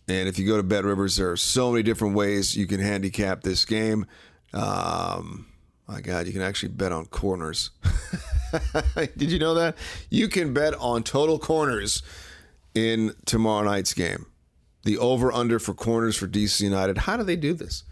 And 0.08 0.28
if 0.28 0.38
you 0.38 0.46
go 0.46 0.56
to 0.56 0.62
Bet 0.62 0.84
Rivers, 0.84 1.16
there 1.16 1.30
are 1.30 1.36
so 1.36 1.70
many 1.70 1.82
different 1.82 2.14
ways 2.14 2.56
you 2.56 2.66
can 2.66 2.80
handicap 2.80 3.42
this 3.42 3.64
game. 3.64 4.06
Um, 4.54 5.46
my 5.86 6.00
God, 6.00 6.26
you 6.26 6.32
can 6.32 6.42
actually 6.42 6.70
bet 6.70 6.92
on 6.92 7.06
corners. 7.06 7.70
Did 8.94 9.30
you 9.30 9.38
know 9.38 9.54
that? 9.54 9.76
You 10.10 10.28
can 10.28 10.54
bet 10.54 10.74
on 10.74 11.02
total 11.02 11.38
corners 11.38 12.02
in 12.74 13.14
tomorrow 13.26 13.64
night's 13.64 13.94
game. 13.94 14.26
The 14.84 14.98
over 14.98 15.32
under 15.32 15.58
for 15.58 15.74
corners 15.74 16.16
for 16.16 16.26
DC 16.26 16.60
United. 16.60 16.98
How 16.98 17.16
do 17.16 17.22
they 17.22 17.36
do 17.36 17.52
this? 17.52 17.84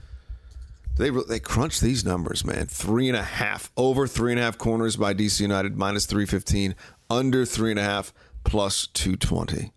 They 0.96 1.10
they 1.10 1.40
crunch 1.40 1.80
these 1.80 2.04
numbers, 2.04 2.44
man. 2.44 2.66
Three 2.66 3.08
and 3.08 3.16
a 3.16 3.22
half 3.22 3.70
over 3.76 4.06
three 4.06 4.32
and 4.32 4.40
a 4.40 4.44
half 4.44 4.56
corners 4.56 4.96
by 4.96 5.12
DC 5.12 5.40
United 5.40 5.76
minus 5.76 6.06
three 6.06 6.24
fifteen, 6.24 6.74
under 7.10 7.44
three 7.44 7.70
and 7.70 7.78
a 7.78 7.82
half 7.82 8.14
plus 8.46 8.86
two 8.86 9.16
twenty. 9.16 9.72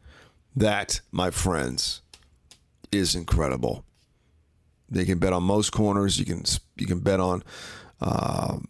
That, 0.55 1.01
my 1.11 1.31
friends, 1.31 2.01
is 2.91 3.15
incredible. 3.15 3.83
They 4.89 5.05
can 5.05 5.19
bet 5.19 5.33
on 5.33 5.43
most 5.43 5.71
corners. 5.71 6.17
You 6.17 6.25
can 6.25 6.43
you 6.77 6.85
can 6.85 6.99
bet 6.99 7.19
on 7.19 7.43
um, 7.99 8.69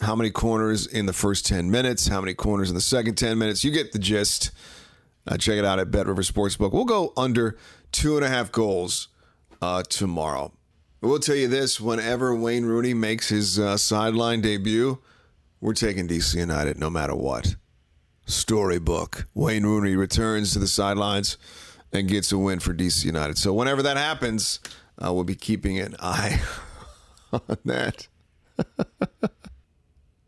how 0.00 0.16
many 0.16 0.30
corners 0.30 0.86
in 0.86 1.06
the 1.06 1.12
first 1.12 1.46
ten 1.46 1.70
minutes, 1.70 2.06
how 2.08 2.20
many 2.20 2.34
corners 2.34 2.70
in 2.70 2.74
the 2.74 2.80
second 2.80 3.16
ten 3.16 3.38
minutes. 3.38 3.64
You 3.64 3.70
get 3.70 3.92
the 3.92 3.98
gist. 3.98 4.52
Uh, 5.28 5.36
check 5.36 5.56
it 5.56 5.64
out 5.64 5.80
at 5.80 5.90
Bet 5.90 6.06
River 6.06 6.22
Sportsbook. 6.22 6.72
We'll 6.72 6.84
go 6.84 7.12
under 7.16 7.58
two 7.90 8.16
and 8.16 8.24
a 8.24 8.28
half 8.28 8.52
goals 8.52 9.08
uh, 9.60 9.82
tomorrow. 9.82 10.52
We'll 11.00 11.18
tell 11.18 11.34
you 11.34 11.48
this: 11.48 11.80
whenever 11.80 12.34
Wayne 12.34 12.64
Rooney 12.64 12.94
makes 12.94 13.28
his 13.28 13.58
uh, 13.58 13.76
sideline 13.76 14.40
debut, 14.40 14.98
we're 15.60 15.74
taking 15.74 16.06
DC 16.06 16.36
United 16.36 16.78
no 16.78 16.90
matter 16.90 17.14
what. 17.14 17.56
Storybook: 18.26 19.26
Wayne 19.34 19.64
Rooney 19.64 19.96
returns 19.96 20.52
to 20.52 20.58
the 20.58 20.66
sidelines 20.66 21.38
and 21.92 22.08
gets 22.08 22.32
a 22.32 22.38
win 22.38 22.60
for 22.60 22.74
DC 22.74 23.04
United. 23.04 23.38
So 23.38 23.52
whenever 23.52 23.82
that 23.82 23.96
happens, 23.96 24.60
uh, 25.02 25.12
we'll 25.12 25.24
be 25.24 25.34
keeping 25.34 25.78
an 25.78 25.96
eye 26.00 26.42
on 27.32 27.58
that. 27.64 28.08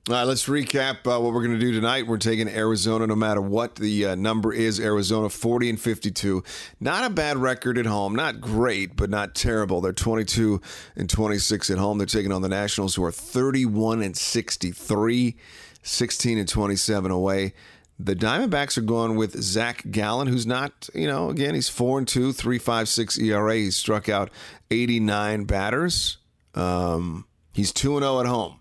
All 0.08 0.14
right, 0.14 0.24
let's 0.24 0.46
recap 0.46 1.06
uh, 1.06 1.20
what 1.20 1.34
we're 1.34 1.44
going 1.44 1.58
to 1.58 1.58
do 1.58 1.70
tonight. 1.70 2.06
We're 2.06 2.16
taking 2.16 2.48
Arizona 2.48 3.06
no 3.06 3.14
matter 3.14 3.42
what 3.42 3.74
the 3.74 4.06
uh, 4.06 4.14
number 4.14 4.54
is. 4.54 4.80
Arizona 4.80 5.28
40 5.28 5.68
and 5.68 5.78
52. 5.78 6.42
Not 6.80 7.04
a 7.04 7.10
bad 7.10 7.36
record 7.36 7.76
at 7.76 7.84
home. 7.84 8.16
Not 8.16 8.40
great, 8.40 8.96
but 8.96 9.10
not 9.10 9.34
terrible. 9.34 9.82
They're 9.82 9.92
22 9.92 10.62
and 10.96 11.10
26 11.10 11.68
at 11.68 11.76
home. 11.76 11.98
They're 11.98 12.06
taking 12.06 12.32
on 12.32 12.40
the 12.40 12.48
Nationals 12.48 12.94
who 12.94 13.04
are 13.04 13.12
31 13.12 14.00
and 14.00 14.16
63, 14.16 15.36
16 15.82 16.38
and 16.38 16.48
27 16.48 17.10
away. 17.10 17.52
The 17.98 18.14
Diamondbacks 18.14 18.78
are 18.78 18.82
going 18.82 19.16
with 19.16 19.40
Zach 19.42 19.82
Gallen, 19.90 20.28
who's 20.28 20.46
not, 20.46 20.88
you 20.94 21.08
know, 21.08 21.30
again, 21.30 21.54
he's 21.54 21.68
4 21.68 21.98
and 21.98 22.08
2, 22.08 22.32
3.56 22.32 23.20
ERA. 23.20 23.54
He's 23.56 23.76
struck 23.76 24.08
out 24.08 24.30
89 24.70 25.44
batters. 25.44 26.18
Um, 26.54 27.26
he's 27.52 27.72
2 27.72 27.96
and 27.96 28.04
0 28.04 28.20
at 28.20 28.26
home 28.26 28.60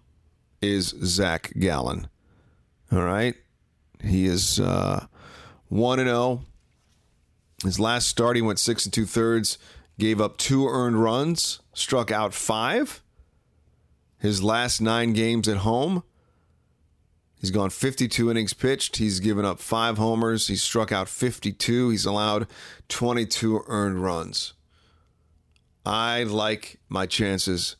is 0.61 0.87
Zach 1.03 1.53
Gallen. 1.59 2.07
All 2.91 3.03
right. 3.03 3.35
He 4.01 4.25
is 4.25 4.59
uh, 4.59 5.05
1 5.67 5.99
and 5.99 6.09
0. 6.09 6.41
His 7.63 7.79
last 7.79 8.07
start, 8.07 8.35
he 8.35 8.41
went 8.41 8.59
six 8.59 8.85
and 8.85 8.93
two 8.93 9.05
thirds, 9.05 9.57
gave 9.97 10.21
up 10.21 10.37
two 10.37 10.67
earned 10.67 11.01
runs, 11.01 11.59
struck 11.73 12.11
out 12.11 12.33
five. 12.33 13.01
His 14.19 14.43
last 14.43 14.79
nine 14.79 15.13
games 15.13 15.47
at 15.47 15.57
home, 15.57 16.03
he's 17.39 17.51
gone 17.51 17.69
52 17.69 18.31
innings 18.31 18.53
pitched. 18.53 18.97
He's 18.97 19.19
given 19.19 19.45
up 19.45 19.59
five 19.59 19.97
homers. 19.97 20.47
He's 20.47 20.63
struck 20.63 20.91
out 20.91 21.09
52. 21.09 21.89
He's 21.89 22.05
allowed 22.05 22.47
22 22.89 23.63
earned 23.67 24.03
runs. 24.03 24.53
I 25.85 26.23
like 26.23 26.79
my 26.89 27.05
chances 27.05 27.75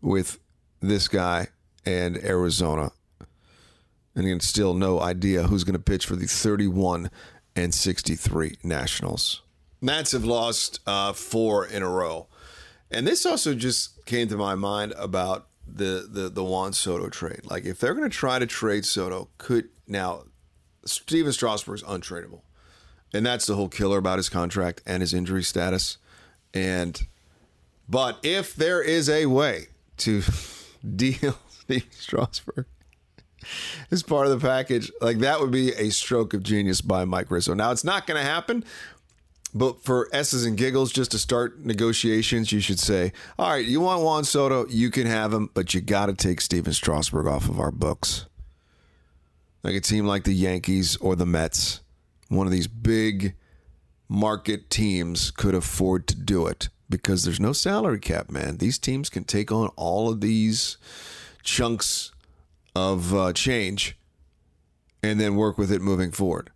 with 0.00 0.38
this 0.80 1.08
guy 1.08 1.48
and 1.84 2.16
Arizona. 2.18 2.92
And 4.14 4.26
again, 4.26 4.40
still 4.40 4.74
no 4.74 5.00
idea 5.00 5.44
who's 5.44 5.64
going 5.64 5.74
to 5.74 5.82
pitch 5.82 6.06
for 6.06 6.16
the 6.16 6.26
31 6.26 7.10
and 7.54 7.74
63 7.74 8.58
Nationals. 8.62 9.42
Nats 9.80 10.12
have 10.12 10.24
lost 10.24 10.80
uh, 10.86 11.12
four 11.12 11.66
in 11.66 11.82
a 11.82 11.88
row. 11.88 12.26
And 12.90 13.06
this 13.06 13.26
also 13.26 13.54
just 13.54 14.04
came 14.06 14.28
to 14.28 14.36
my 14.36 14.54
mind 14.54 14.92
about 14.96 15.48
the, 15.76 16.08
the, 16.10 16.28
the 16.28 16.44
Juan 16.44 16.72
Soto 16.72 17.08
trade. 17.08 17.40
Like, 17.44 17.64
if 17.64 17.78
they're 17.78 17.94
going 17.94 18.08
to 18.08 18.16
try 18.16 18.38
to 18.38 18.46
trade 18.46 18.84
Soto, 18.84 19.28
could 19.38 19.68
now, 19.86 20.24
Stephen 20.84 21.32
Strasburg 21.32 21.76
is 21.76 21.82
untradeable. 21.82 22.42
And 23.12 23.24
that's 23.24 23.46
the 23.46 23.54
whole 23.54 23.68
killer 23.68 23.98
about 23.98 24.18
his 24.18 24.28
contract 24.28 24.82
and 24.86 25.00
his 25.00 25.14
injury 25.14 25.42
status. 25.42 25.96
And, 26.52 27.06
but 27.88 28.18
if 28.22 28.54
there 28.54 28.82
is 28.82 29.08
a 29.08 29.26
way 29.26 29.68
to 29.98 30.22
deal 30.96 31.38
Steve 31.48 31.86
Strasburg 31.90 32.66
as 33.90 34.02
part 34.02 34.26
of 34.26 34.38
the 34.38 34.46
package. 34.46 34.90
Like 35.00 35.18
that 35.18 35.40
would 35.40 35.50
be 35.50 35.72
a 35.72 35.90
stroke 35.90 36.34
of 36.34 36.42
genius 36.42 36.80
by 36.80 37.04
Mike 37.04 37.30
Rizzo. 37.30 37.54
Now 37.54 37.70
it's 37.70 37.84
not 37.84 38.06
going 38.06 38.20
to 38.20 38.28
happen, 38.28 38.64
but 39.58 39.82
for 39.82 40.08
S's 40.12 40.44
and 40.44 40.56
giggles, 40.56 40.92
just 40.92 41.10
to 41.10 41.18
start 41.18 41.64
negotiations, 41.64 42.52
you 42.52 42.60
should 42.60 42.78
say, 42.78 43.12
"All 43.38 43.50
right, 43.50 43.64
you 43.64 43.80
want 43.80 44.02
Juan 44.02 44.24
Soto, 44.24 44.66
you 44.68 44.90
can 44.90 45.06
have 45.06 45.32
him, 45.32 45.50
but 45.52 45.74
you 45.74 45.80
got 45.80 46.06
to 46.06 46.14
take 46.14 46.40
Stephen 46.40 46.72
Strasburg 46.72 47.26
off 47.26 47.48
of 47.48 47.58
our 47.58 47.72
books." 47.72 48.26
Like 49.62 49.74
a 49.74 49.80
team 49.80 50.06
like 50.06 50.24
the 50.24 50.32
Yankees 50.32 50.96
or 50.96 51.16
the 51.16 51.26
Mets, 51.26 51.80
one 52.28 52.46
of 52.46 52.52
these 52.52 52.68
big 52.68 53.34
market 54.08 54.70
teams 54.70 55.30
could 55.30 55.54
afford 55.54 56.06
to 56.08 56.14
do 56.14 56.46
it 56.46 56.68
because 56.88 57.24
there's 57.24 57.40
no 57.40 57.52
salary 57.52 57.98
cap, 58.00 58.30
man. 58.30 58.56
These 58.58 58.78
teams 58.78 59.10
can 59.10 59.24
take 59.24 59.52
on 59.52 59.68
all 59.76 60.08
of 60.08 60.20
these 60.20 60.78
chunks 61.42 62.12
of 62.74 63.14
uh, 63.14 63.32
change 63.32 63.96
and 65.02 65.20
then 65.20 65.36
work 65.36 65.58
with 65.58 65.70
it 65.70 65.82
moving 65.82 66.12
forward. 66.12 66.50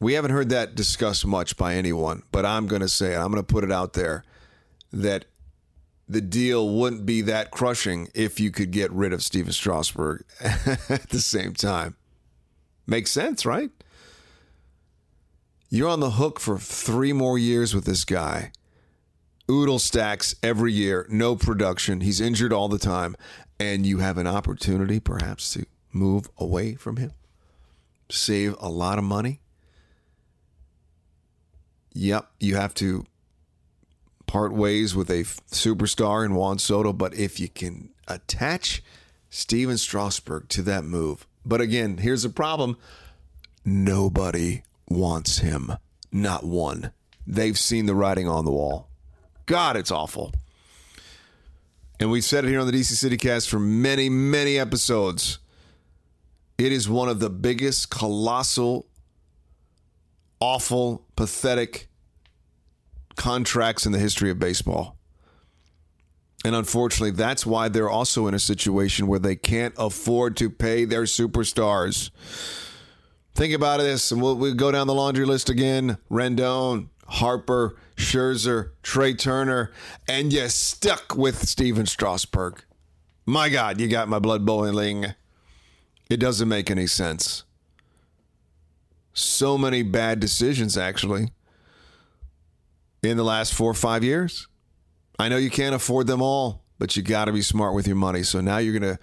We 0.00 0.14
haven't 0.14 0.30
heard 0.30 0.50
that 0.50 0.74
discussed 0.74 1.26
much 1.26 1.56
by 1.56 1.74
anyone, 1.74 2.22
but 2.30 2.46
I'm 2.46 2.66
going 2.66 2.82
to 2.82 2.88
say 2.88 3.14
it. 3.14 3.18
I'm 3.18 3.32
going 3.32 3.42
to 3.42 3.52
put 3.52 3.64
it 3.64 3.72
out 3.72 3.94
there 3.94 4.24
that 4.92 5.24
the 6.08 6.20
deal 6.20 6.68
wouldn't 6.68 7.04
be 7.04 7.20
that 7.22 7.50
crushing 7.50 8.08
if 8.14 8.40
you 8.40 8.50
could 8.50 8.70
get 8.70 8.90
rid 8.92 9.12
of 9.12 9.22
Stephen 9.22 9.52
Strasburg 9.52 10.24
at 10.40 11.08
the 11.10 11.20
same 11.20 11.52
time. 11.52 11.96
Makes 12.86 13.10
sense, 13.10 13.44
right? 13.44 13.70
You're 15.68 15.90
on 15.90 16.00
the 16.00 16.12
hook 16.12 16.40
for 16.40 16.58
three 16.58 17.12
more 17.12 17.38
years 17.38 17.74
with 17.74 17.84
this 17.84 18.04
guy. 18.04 18.52
Oodle 19.50 19.78
stacks 19.78 20.34
every 20.42 20.72
year, 20.72 21.06
no 21.10 21.36
production. 21.36 22.00
He's 22.00 22.20
injured 22.20 22.52
all 22.52 22.68
the 22.68 22.78
time 22.78 23.16
and 23.60 23.84
you 23.84 23.98
have 23.98 24.18
an 24.18 24.26
opportunity 24.26 25.00
perhaps 25.00 25.52
to 25.54 25.66
move 25.92 26.30
away 26.38 26.74
from 26.74 26.96
him, 26.96 27.12
save 28.08 28.54
a 28.60 28.68
lot 28.68 28.98
of 28.98 29.04
money. 29.04 29.40
Yep, 31.98 32.30
you 32.38 32.54
have 32.54 32.74
to 32.74 33.06
part 34.28 34.52
ways 34.52 34.94
with 34.94 35.10
a 35.10 35.24
superstar 35.50 36.24
in 36.24 36.36
Juan 36.36 36.60
Soto, 36.60 36.92
but 36.92 37.12
if 37.14 37.40
you 37.40 37.48
can 37.48 37.90
attach 38.06 38.84
Stephen 39.30 39.76
Strasburg 39.76 40.48
to 40.50 40.62
that 40.62 40.84
move, 40.84 41.26
but 41.44 41.60
again, 41.60 41.96
here's 41.96 42.22
the 42.22 42.28
problem 42.28 42.76
nobody 43.64 44.62
wants 44.88 45.38
him. 45.38 45.72
Not 46.12 46.44
one. 46.44 46.92
They've 47.26 47.58
seen 47.58 47.86
the 47.86 47.96
writing 47.96 48.28
on 48.28 48.44
the 48.44 48.52
wall. 48.52 48.88
God, 49.46 49.76
it's 49.76 49.90
awful. 49.90 50.32
And 51.98 52.12
we've 52.12 52.22
said 52.22 52.44
it 52.44 52.48
here 52.48 52.60
on 52.60 52.68
the 52.68 52.72
DC 52.72 52.92
City 52.92 53.16
Cast 53.16 53.50
for 53.50 53.58
many, 53.58 54.08
many 54.08 54.56
episodes. 54.56 55.40
It 56.58 56.70
is 56.70 56.88
one 56.88 57.08
of 57.08 57.18
the 57.18 57.28
biggest, 57.28 57.90
colossal, 57.90 58.86
awful, 60.40 61.06
pathetic 61.16 61.88
contracts 63.16 63.86
in 63.86 63.92
the 63.92 63.98
history 63.98 64.30
of 64.30 64.38
baseball. 64.38 64.96
And 66.44 66.54
unfortunately, 66.54 67.10
that's 67.10 67.44
why 67.44 67.68
they're 67.68 67.90
also 67.90 68.28
in 68.28 68.34
a 68.34 68.38
situation 68.38 69.08
where 69.08 69.18
they 69.18 69.34
can't 69.34 69.74
afford 69.76 70.36
to 70.36 70.48
pay 70.48 70.84
their 70.84 71.02
superstars. 71.02 72.10
Think 73.34 73.54
about 73.54 73.80
this, 73.80 74.12
and 74.12 74.22
we'll, 74.22 74.36
we'll 74.36 74.54
go 74.54 74.70
down 74.70 74.86
the 74.86 74.94
laundry 74.94 75.24
list 75.24 75.48
again. 75.48 75.98
Rendon, 76.10 76.88
Harper, 77.06 77.76
Scherzer, 77.96 78.70
Trea 78.82 79.14
Turner, 79.14 79.72
and 80.08 80.32
you 80.32 80.48
stuck 80.48 81.16
with 81.16 81.48
Stephen 81.48 81.86
Strasburg. 81.86 82.62
My 83.26 83.48
God, 83.48 83.80
you 83.80 83.88
got 83.88 84.08
my 84.08 84.18
blood 84.18 84.46
boiling. 84.46 85.14
It 86.08 86.18
doesn't 86.18 86.48
make 86.48 86.70
any 86.70 86.86
sense. 86.86 87.44
So 89.18 89.58
many 89.58 89.82
bad 89.82 90.20
decisions, 90.20 90.76
actually, 90.78 91.28
in 93.02 93.16
the 93.16 93.24
last 93.24 93.52
four 93.52 93.70
or 93.70 93.74
five 93.74 94.04
years. 94.04 94.46
I 95.18 95.28
know 95.28 95.36
you 95.36 95.50
can't 95.50 95.74
afford 95.74 96.06
them 96.06 96.22
all, 96.22 96.62
but 96.78 96.96
you 96.96 97.02
got 97.02 97.24
to 97.24 97.32
be 97.32 97.42
smart 97.42 97.74
with 97.74 97.86
your 97.86 97.96
money. 97.96 98.22
So 98.22 98.40
now 98.40 98.58
you're 98.58 98.78
going 98.78 98.94
to 98.94 99.00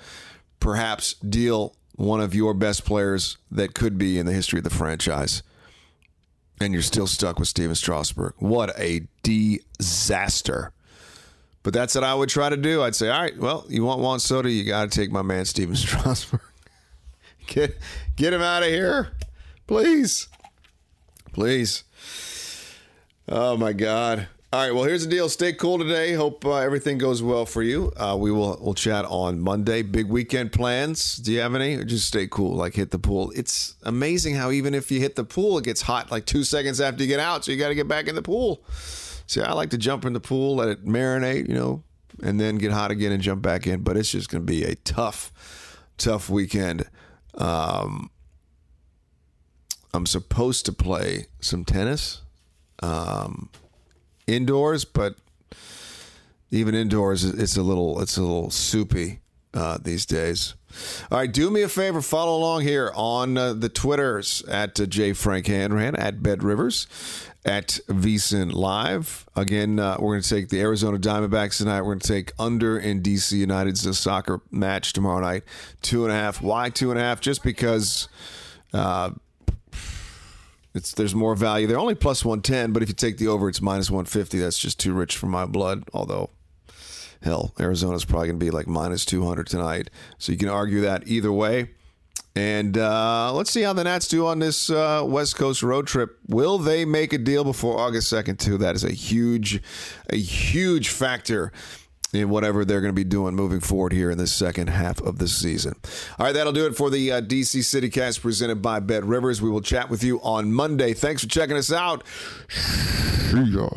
perhaps 0.60 1.16
deal 1.16 1.76
one 1.96 2.22
of 2.22 2.34
your 2.34 2.54
best 2.54 2.86
players 2.86 3.38
that 3.52 3.74
could 3.74 3.98
be 3.98 4.18
in 4.18 4.26
the 4.26 4.32
history 4.32 4.60
of 4.60 4.64
the 4.64 4.70
franchise. 4.70 5.44
And 6.62 6.72
you're 6.72 6.82
still 6.82 7.08
stuck 7.08 7.38
with 7.38 7.50
Stephen 7.50 7.76
Strasburg. 7.76 8.36
What 8.38 8.78
a 8.80 9.08
disaster. 9.24 10.72
But 11.64 11.74
that's 11.74 11.96
what 11.96 12.06
I 12.06 12.14
would 12.14 12.30
try 12.30 12.48
to 12.48 12.56
do. 12.56 12.84
I'd 12.84 12.96
say, 12.96 13.10
all 13.10 13.20
right, 13.20 13.38
well, 13.38 13.66
you 13.68 13.84
want 13.84 14.00
Juan 14.00 14.20
Soto, 14.20 14.48
you 14.48 14.64
got 14.64 14.90
to 14.90 14.98
take 14.98 15.12
my 15.12 15.24
man 15.24 15.44
Stephen 15.44 15.76
Strasburg. 15.76 16.40
get 17.48 17.78
get 18.16 18.32
him 18.32 18.42
out 18.42 18.64
of 18.64 18.70
here, 18.70 19.12
please, 19.68 20.28
please. 21.34 21.84
Oh 23.28 23.58
my 23.58 23.74
God. 23.74 24.28
All 24.54 24.62
right. 24.62 24.74
Well, 24.74 24.86
here's 24.86 25.04
the 25.04 25.10
deal. 25.10 25.28
Stay 25.28 25.52
cool 25.52 25.80
today. 25.80 26.14
Hope 26.14 26.46
uh, 26.46 26.58
everything 26.58 26.98
goes 26.98 27.22
well 27.22 27.46
for 27.46 27.62
you. 27.62 27.92
Uh, 27.98 28.16
we 28.18 28.32
will 28.32 28.58
we'll 28.62 28.74
chat 28.74 29.04
on 29.04 29.40
Monday. 29.40 29.82
Big 29.82 30.08
weekend 30.08 30.54
plans. 30.54 31.18
Do 31.18 31.34
you 31.34 31.42
have 31.42 31.56
any? 31.56 31.76
Or 31.76 31.84
just 31.84 32.08
stay 32.08 32.28
cool. 32.28 32.56
Like 32.56 32.76
hit 32.76 32.92
the 32.92 33.00
pool. 33.00 33.34
It's 33.36 33.76
amazing 33.84 34.36
how 34.36 34.52
even 34.52 34.74
if 34.74 34.92
you 34.92 35.02
hit 35.02 35.16
the 35.16 35.26
pool, 35.26 35.58
it 35.58 35.66
gets 35.66 35.82
hot 35.82 36.10
like 36.10 36.26
two 36.26 36.46
seconds 36.46 36.80
after 36.80 37.04
you 37.04 37.10
get 37.10 37.20
out. 37.20 37.44
So 37.44 37.52
you 37.52 37.58
got 37.58 37.68
to 37.68 37.76
get 37.76 37.90
back 37.90 38.08
in 38.08 38.16
the 38.16 38.22
pool. 38.22 38.64
See, 39.28 39.42
I 39.42 39.52
like 39.52 39.72
to 39.72 39.78
jump 39.78 40.06
in 40.06 40.14
the 40.14 40.22
pool, 40.22 40.56
let 40.56 40.70
it 40.70 40.86
marinate, 40.86 41.50
you 41.50 41.56
know, 41.56 41.84
and 42.24 42.40
then 42.40 42.58
get 42.58 42.72
hot 42.72 42.92
again 42.92 43.12
and 43.12 43.22
jump 43.22 43.42
back 43.42 43.68
in. 43.68 43.82
But 43.82 43.98
it's 43.98 44.12
just 44.12 44.30
going 44.30 44.46
to 44.46 44.46
be 44.46 44.64
a 44.64 44.76
tough, 44.76 45.34
tough 45.98 46.30
weekend. 46.30 46.88
Um, 47.34 48.10
I'm 49.96 50.06
supposed 50.06 50.66
to 50.66 50.74
play 50.74 51.28
some 51.40 51.66
tennis 51.66 52.22
um, 52.84 53.50
indoors, 54.28 54.86
but 54.86 55.16
even 56.52 56.76
indoors, 56.76 57.24
it's 57.24 57.58
a 57.58 57.64
little 57.64 58.02
it's 58.02 58.18
a 58.18 58.22
little 58.22 58.50
soupy 58.52 59.20
uh, 59.54 59.78
these 59.82 60.06
days. 60.06 60.56
All 61.10 61.18
right, 61.18 61.32
do 61.32 61.50
me 61.50 61.62
a 61.62 61.70
favor, 61.70 62.02
follow 62.02 62.38
along 62.38 62.62
here 62.62 62.92
on 62.94 63.38
uh, 63.38 63.54
the 63.54 63.70
Twitters 63.70 64.44
at 64.50 64.80
uh, 64.80 64.86
J 64.86 65.14
Frank 65.14 65.48
Hanrahan 65.48 65.96
at 65.96 66.22
Bet 66.22 66.44
Rivers 66.44 66.88
at 67.46 67.80
VSiN 67.88 68.54
Live. 68.54 69.26
Again, 69.36 69.80
uh, 69.80 69.98
we're 70.00 70.14
going 70.14 70.24
to 70.24 70.30
take 70.30 70.50
the 70.50 70.60
Arizona 70.60 70.98
Diamondbacks 70.98 71.60
tonight. 71.60 71.82
We're 71.82 71.94
going 71.94 72.00
to 72.00 72.08
take 72.08 72.32
under 72.40 72.78
in 72.78 73.02
DC 73.02 73.34
United's 73.34 73.98
soccer 73.98 74.42
match 74.52 74.94
tomorrow 74.94 75.22
night. 75.22 75.44
Two 75.82 76.04
and 76.04 76.12
a 76.12 76.16
half. 76.16 76.42
Why 76.42 76.70
two 76.70 76.92
and 76.92 77.00
a 77.00 77.04
half? 77.04 77.22
Just 77.22 77.44
because 77.44 78.10
uh, 78.74 79.12
it's 80.76 80.94
there's 80.94 81.16
more 81.16 81.36
value. 81.36 81.68
They're 81.68 81.80
only 81.80 81.96
plus 81.96 82.26
110, 82.26 82.74
but 82.74 82.84
if 82.84 82.90
you 82.90 82.96
take 82.96 83.18
the 83.18 83.28
over, 83.30 83.48
it's 83.48 83.62
minus 83.62 83.90
150. 83.90 84.40
That's 84.40 84.60
just 84.60 84.80
too 84.80 84.94
rich 84.94 85.16
for 85.16 85.28
my 85.28 85.46
blood. 85.46 85.86
Although, 85.94 86.30
hell, 87.24 87.54
Arizona's 87.60 88.06
probably 88.06 88.28
going 88.28 88.40
to 88.40 88.46
be 88.46 88.52
like 88.52 88.68
minus 88.68 89.06
200 89.06 89.48
tonight. 89.48 89.90
So 90.18 90.34
you 90.34 90.38
can 90.38 90.50
argue 90.50 90.82
that 90.82 91.08
either 91.08 91.32
way. 91.32 91.70
And 92.36 92.78
uh, 92.78 93.32
let's 93.34 93.50
see 93.50 93.62
how 93.62 93.72
the 93.72 93.86
Nats 93.86 94.10
do 94.10 94.28
on 94.28 94.40
this 94.40 94.70
uh, 94.70 95.04
West 95.06 95.38
Coast 95.38 95.64
road 95.64 95.88
trip. 95.88 96.20
Will 96.28 96.58
they 96.58 96.84
make 96.84 97.14
a 97.14 97.18
deal 97.18 97.46
before 97.46 97.80
August 97.80 98.12
2nd, 98.12 98.40
too? 98.40 98.58
That 98.58 98.76
is 98.76 98.84
a 98.84 98.92
huge, 98.92 99.62
a 100.10 100.18
huge 100.18 100.90
factor 100.90 101.54
in 102.16 102.30
whatever 102.30 102.66
they're 102.66 102.82
going 102.82 102.94
to 102.94 102.96
be 102.96 103.04
doing 103.04 103.36
moving 103.36 103.60
forward 103.60 103.94
here 103.94 104.10
in 104.10 104.18
the 104.18 104.28
second 104.28 104.68
half 104.68 105.02
of 105.02 105.18
the 105.18 105.28
season. 105.28 105.76
All 106.18 106.26
right, 106.26 106.34
that'll 106.34 106.54
do 106.54 106.66
it 106.66 106.76
for 106.76 106.90
the 106.90 107.12
uh, 107.12 107.22
DC 107.22 107.60
CityCast 107.60 108.22
presented 108.22 108.62
by 108.62 108.80
Bet 108.80 109.04
Rivers. 109.04 109.42
We 109.42 109.50
will 109.50 109.62
chat 109.62 109.90
with 109.90 110.04
you 110.04 110.20
on 110.22 110.52
Monday. 110.54 110.94
Thanks 110.94 111.24
for 111.24 111.30
checking 111.30 111.58
us 111.58 111.72
out. 111.72 112.04
See 112.50 113.44
ya. 113.44 113.70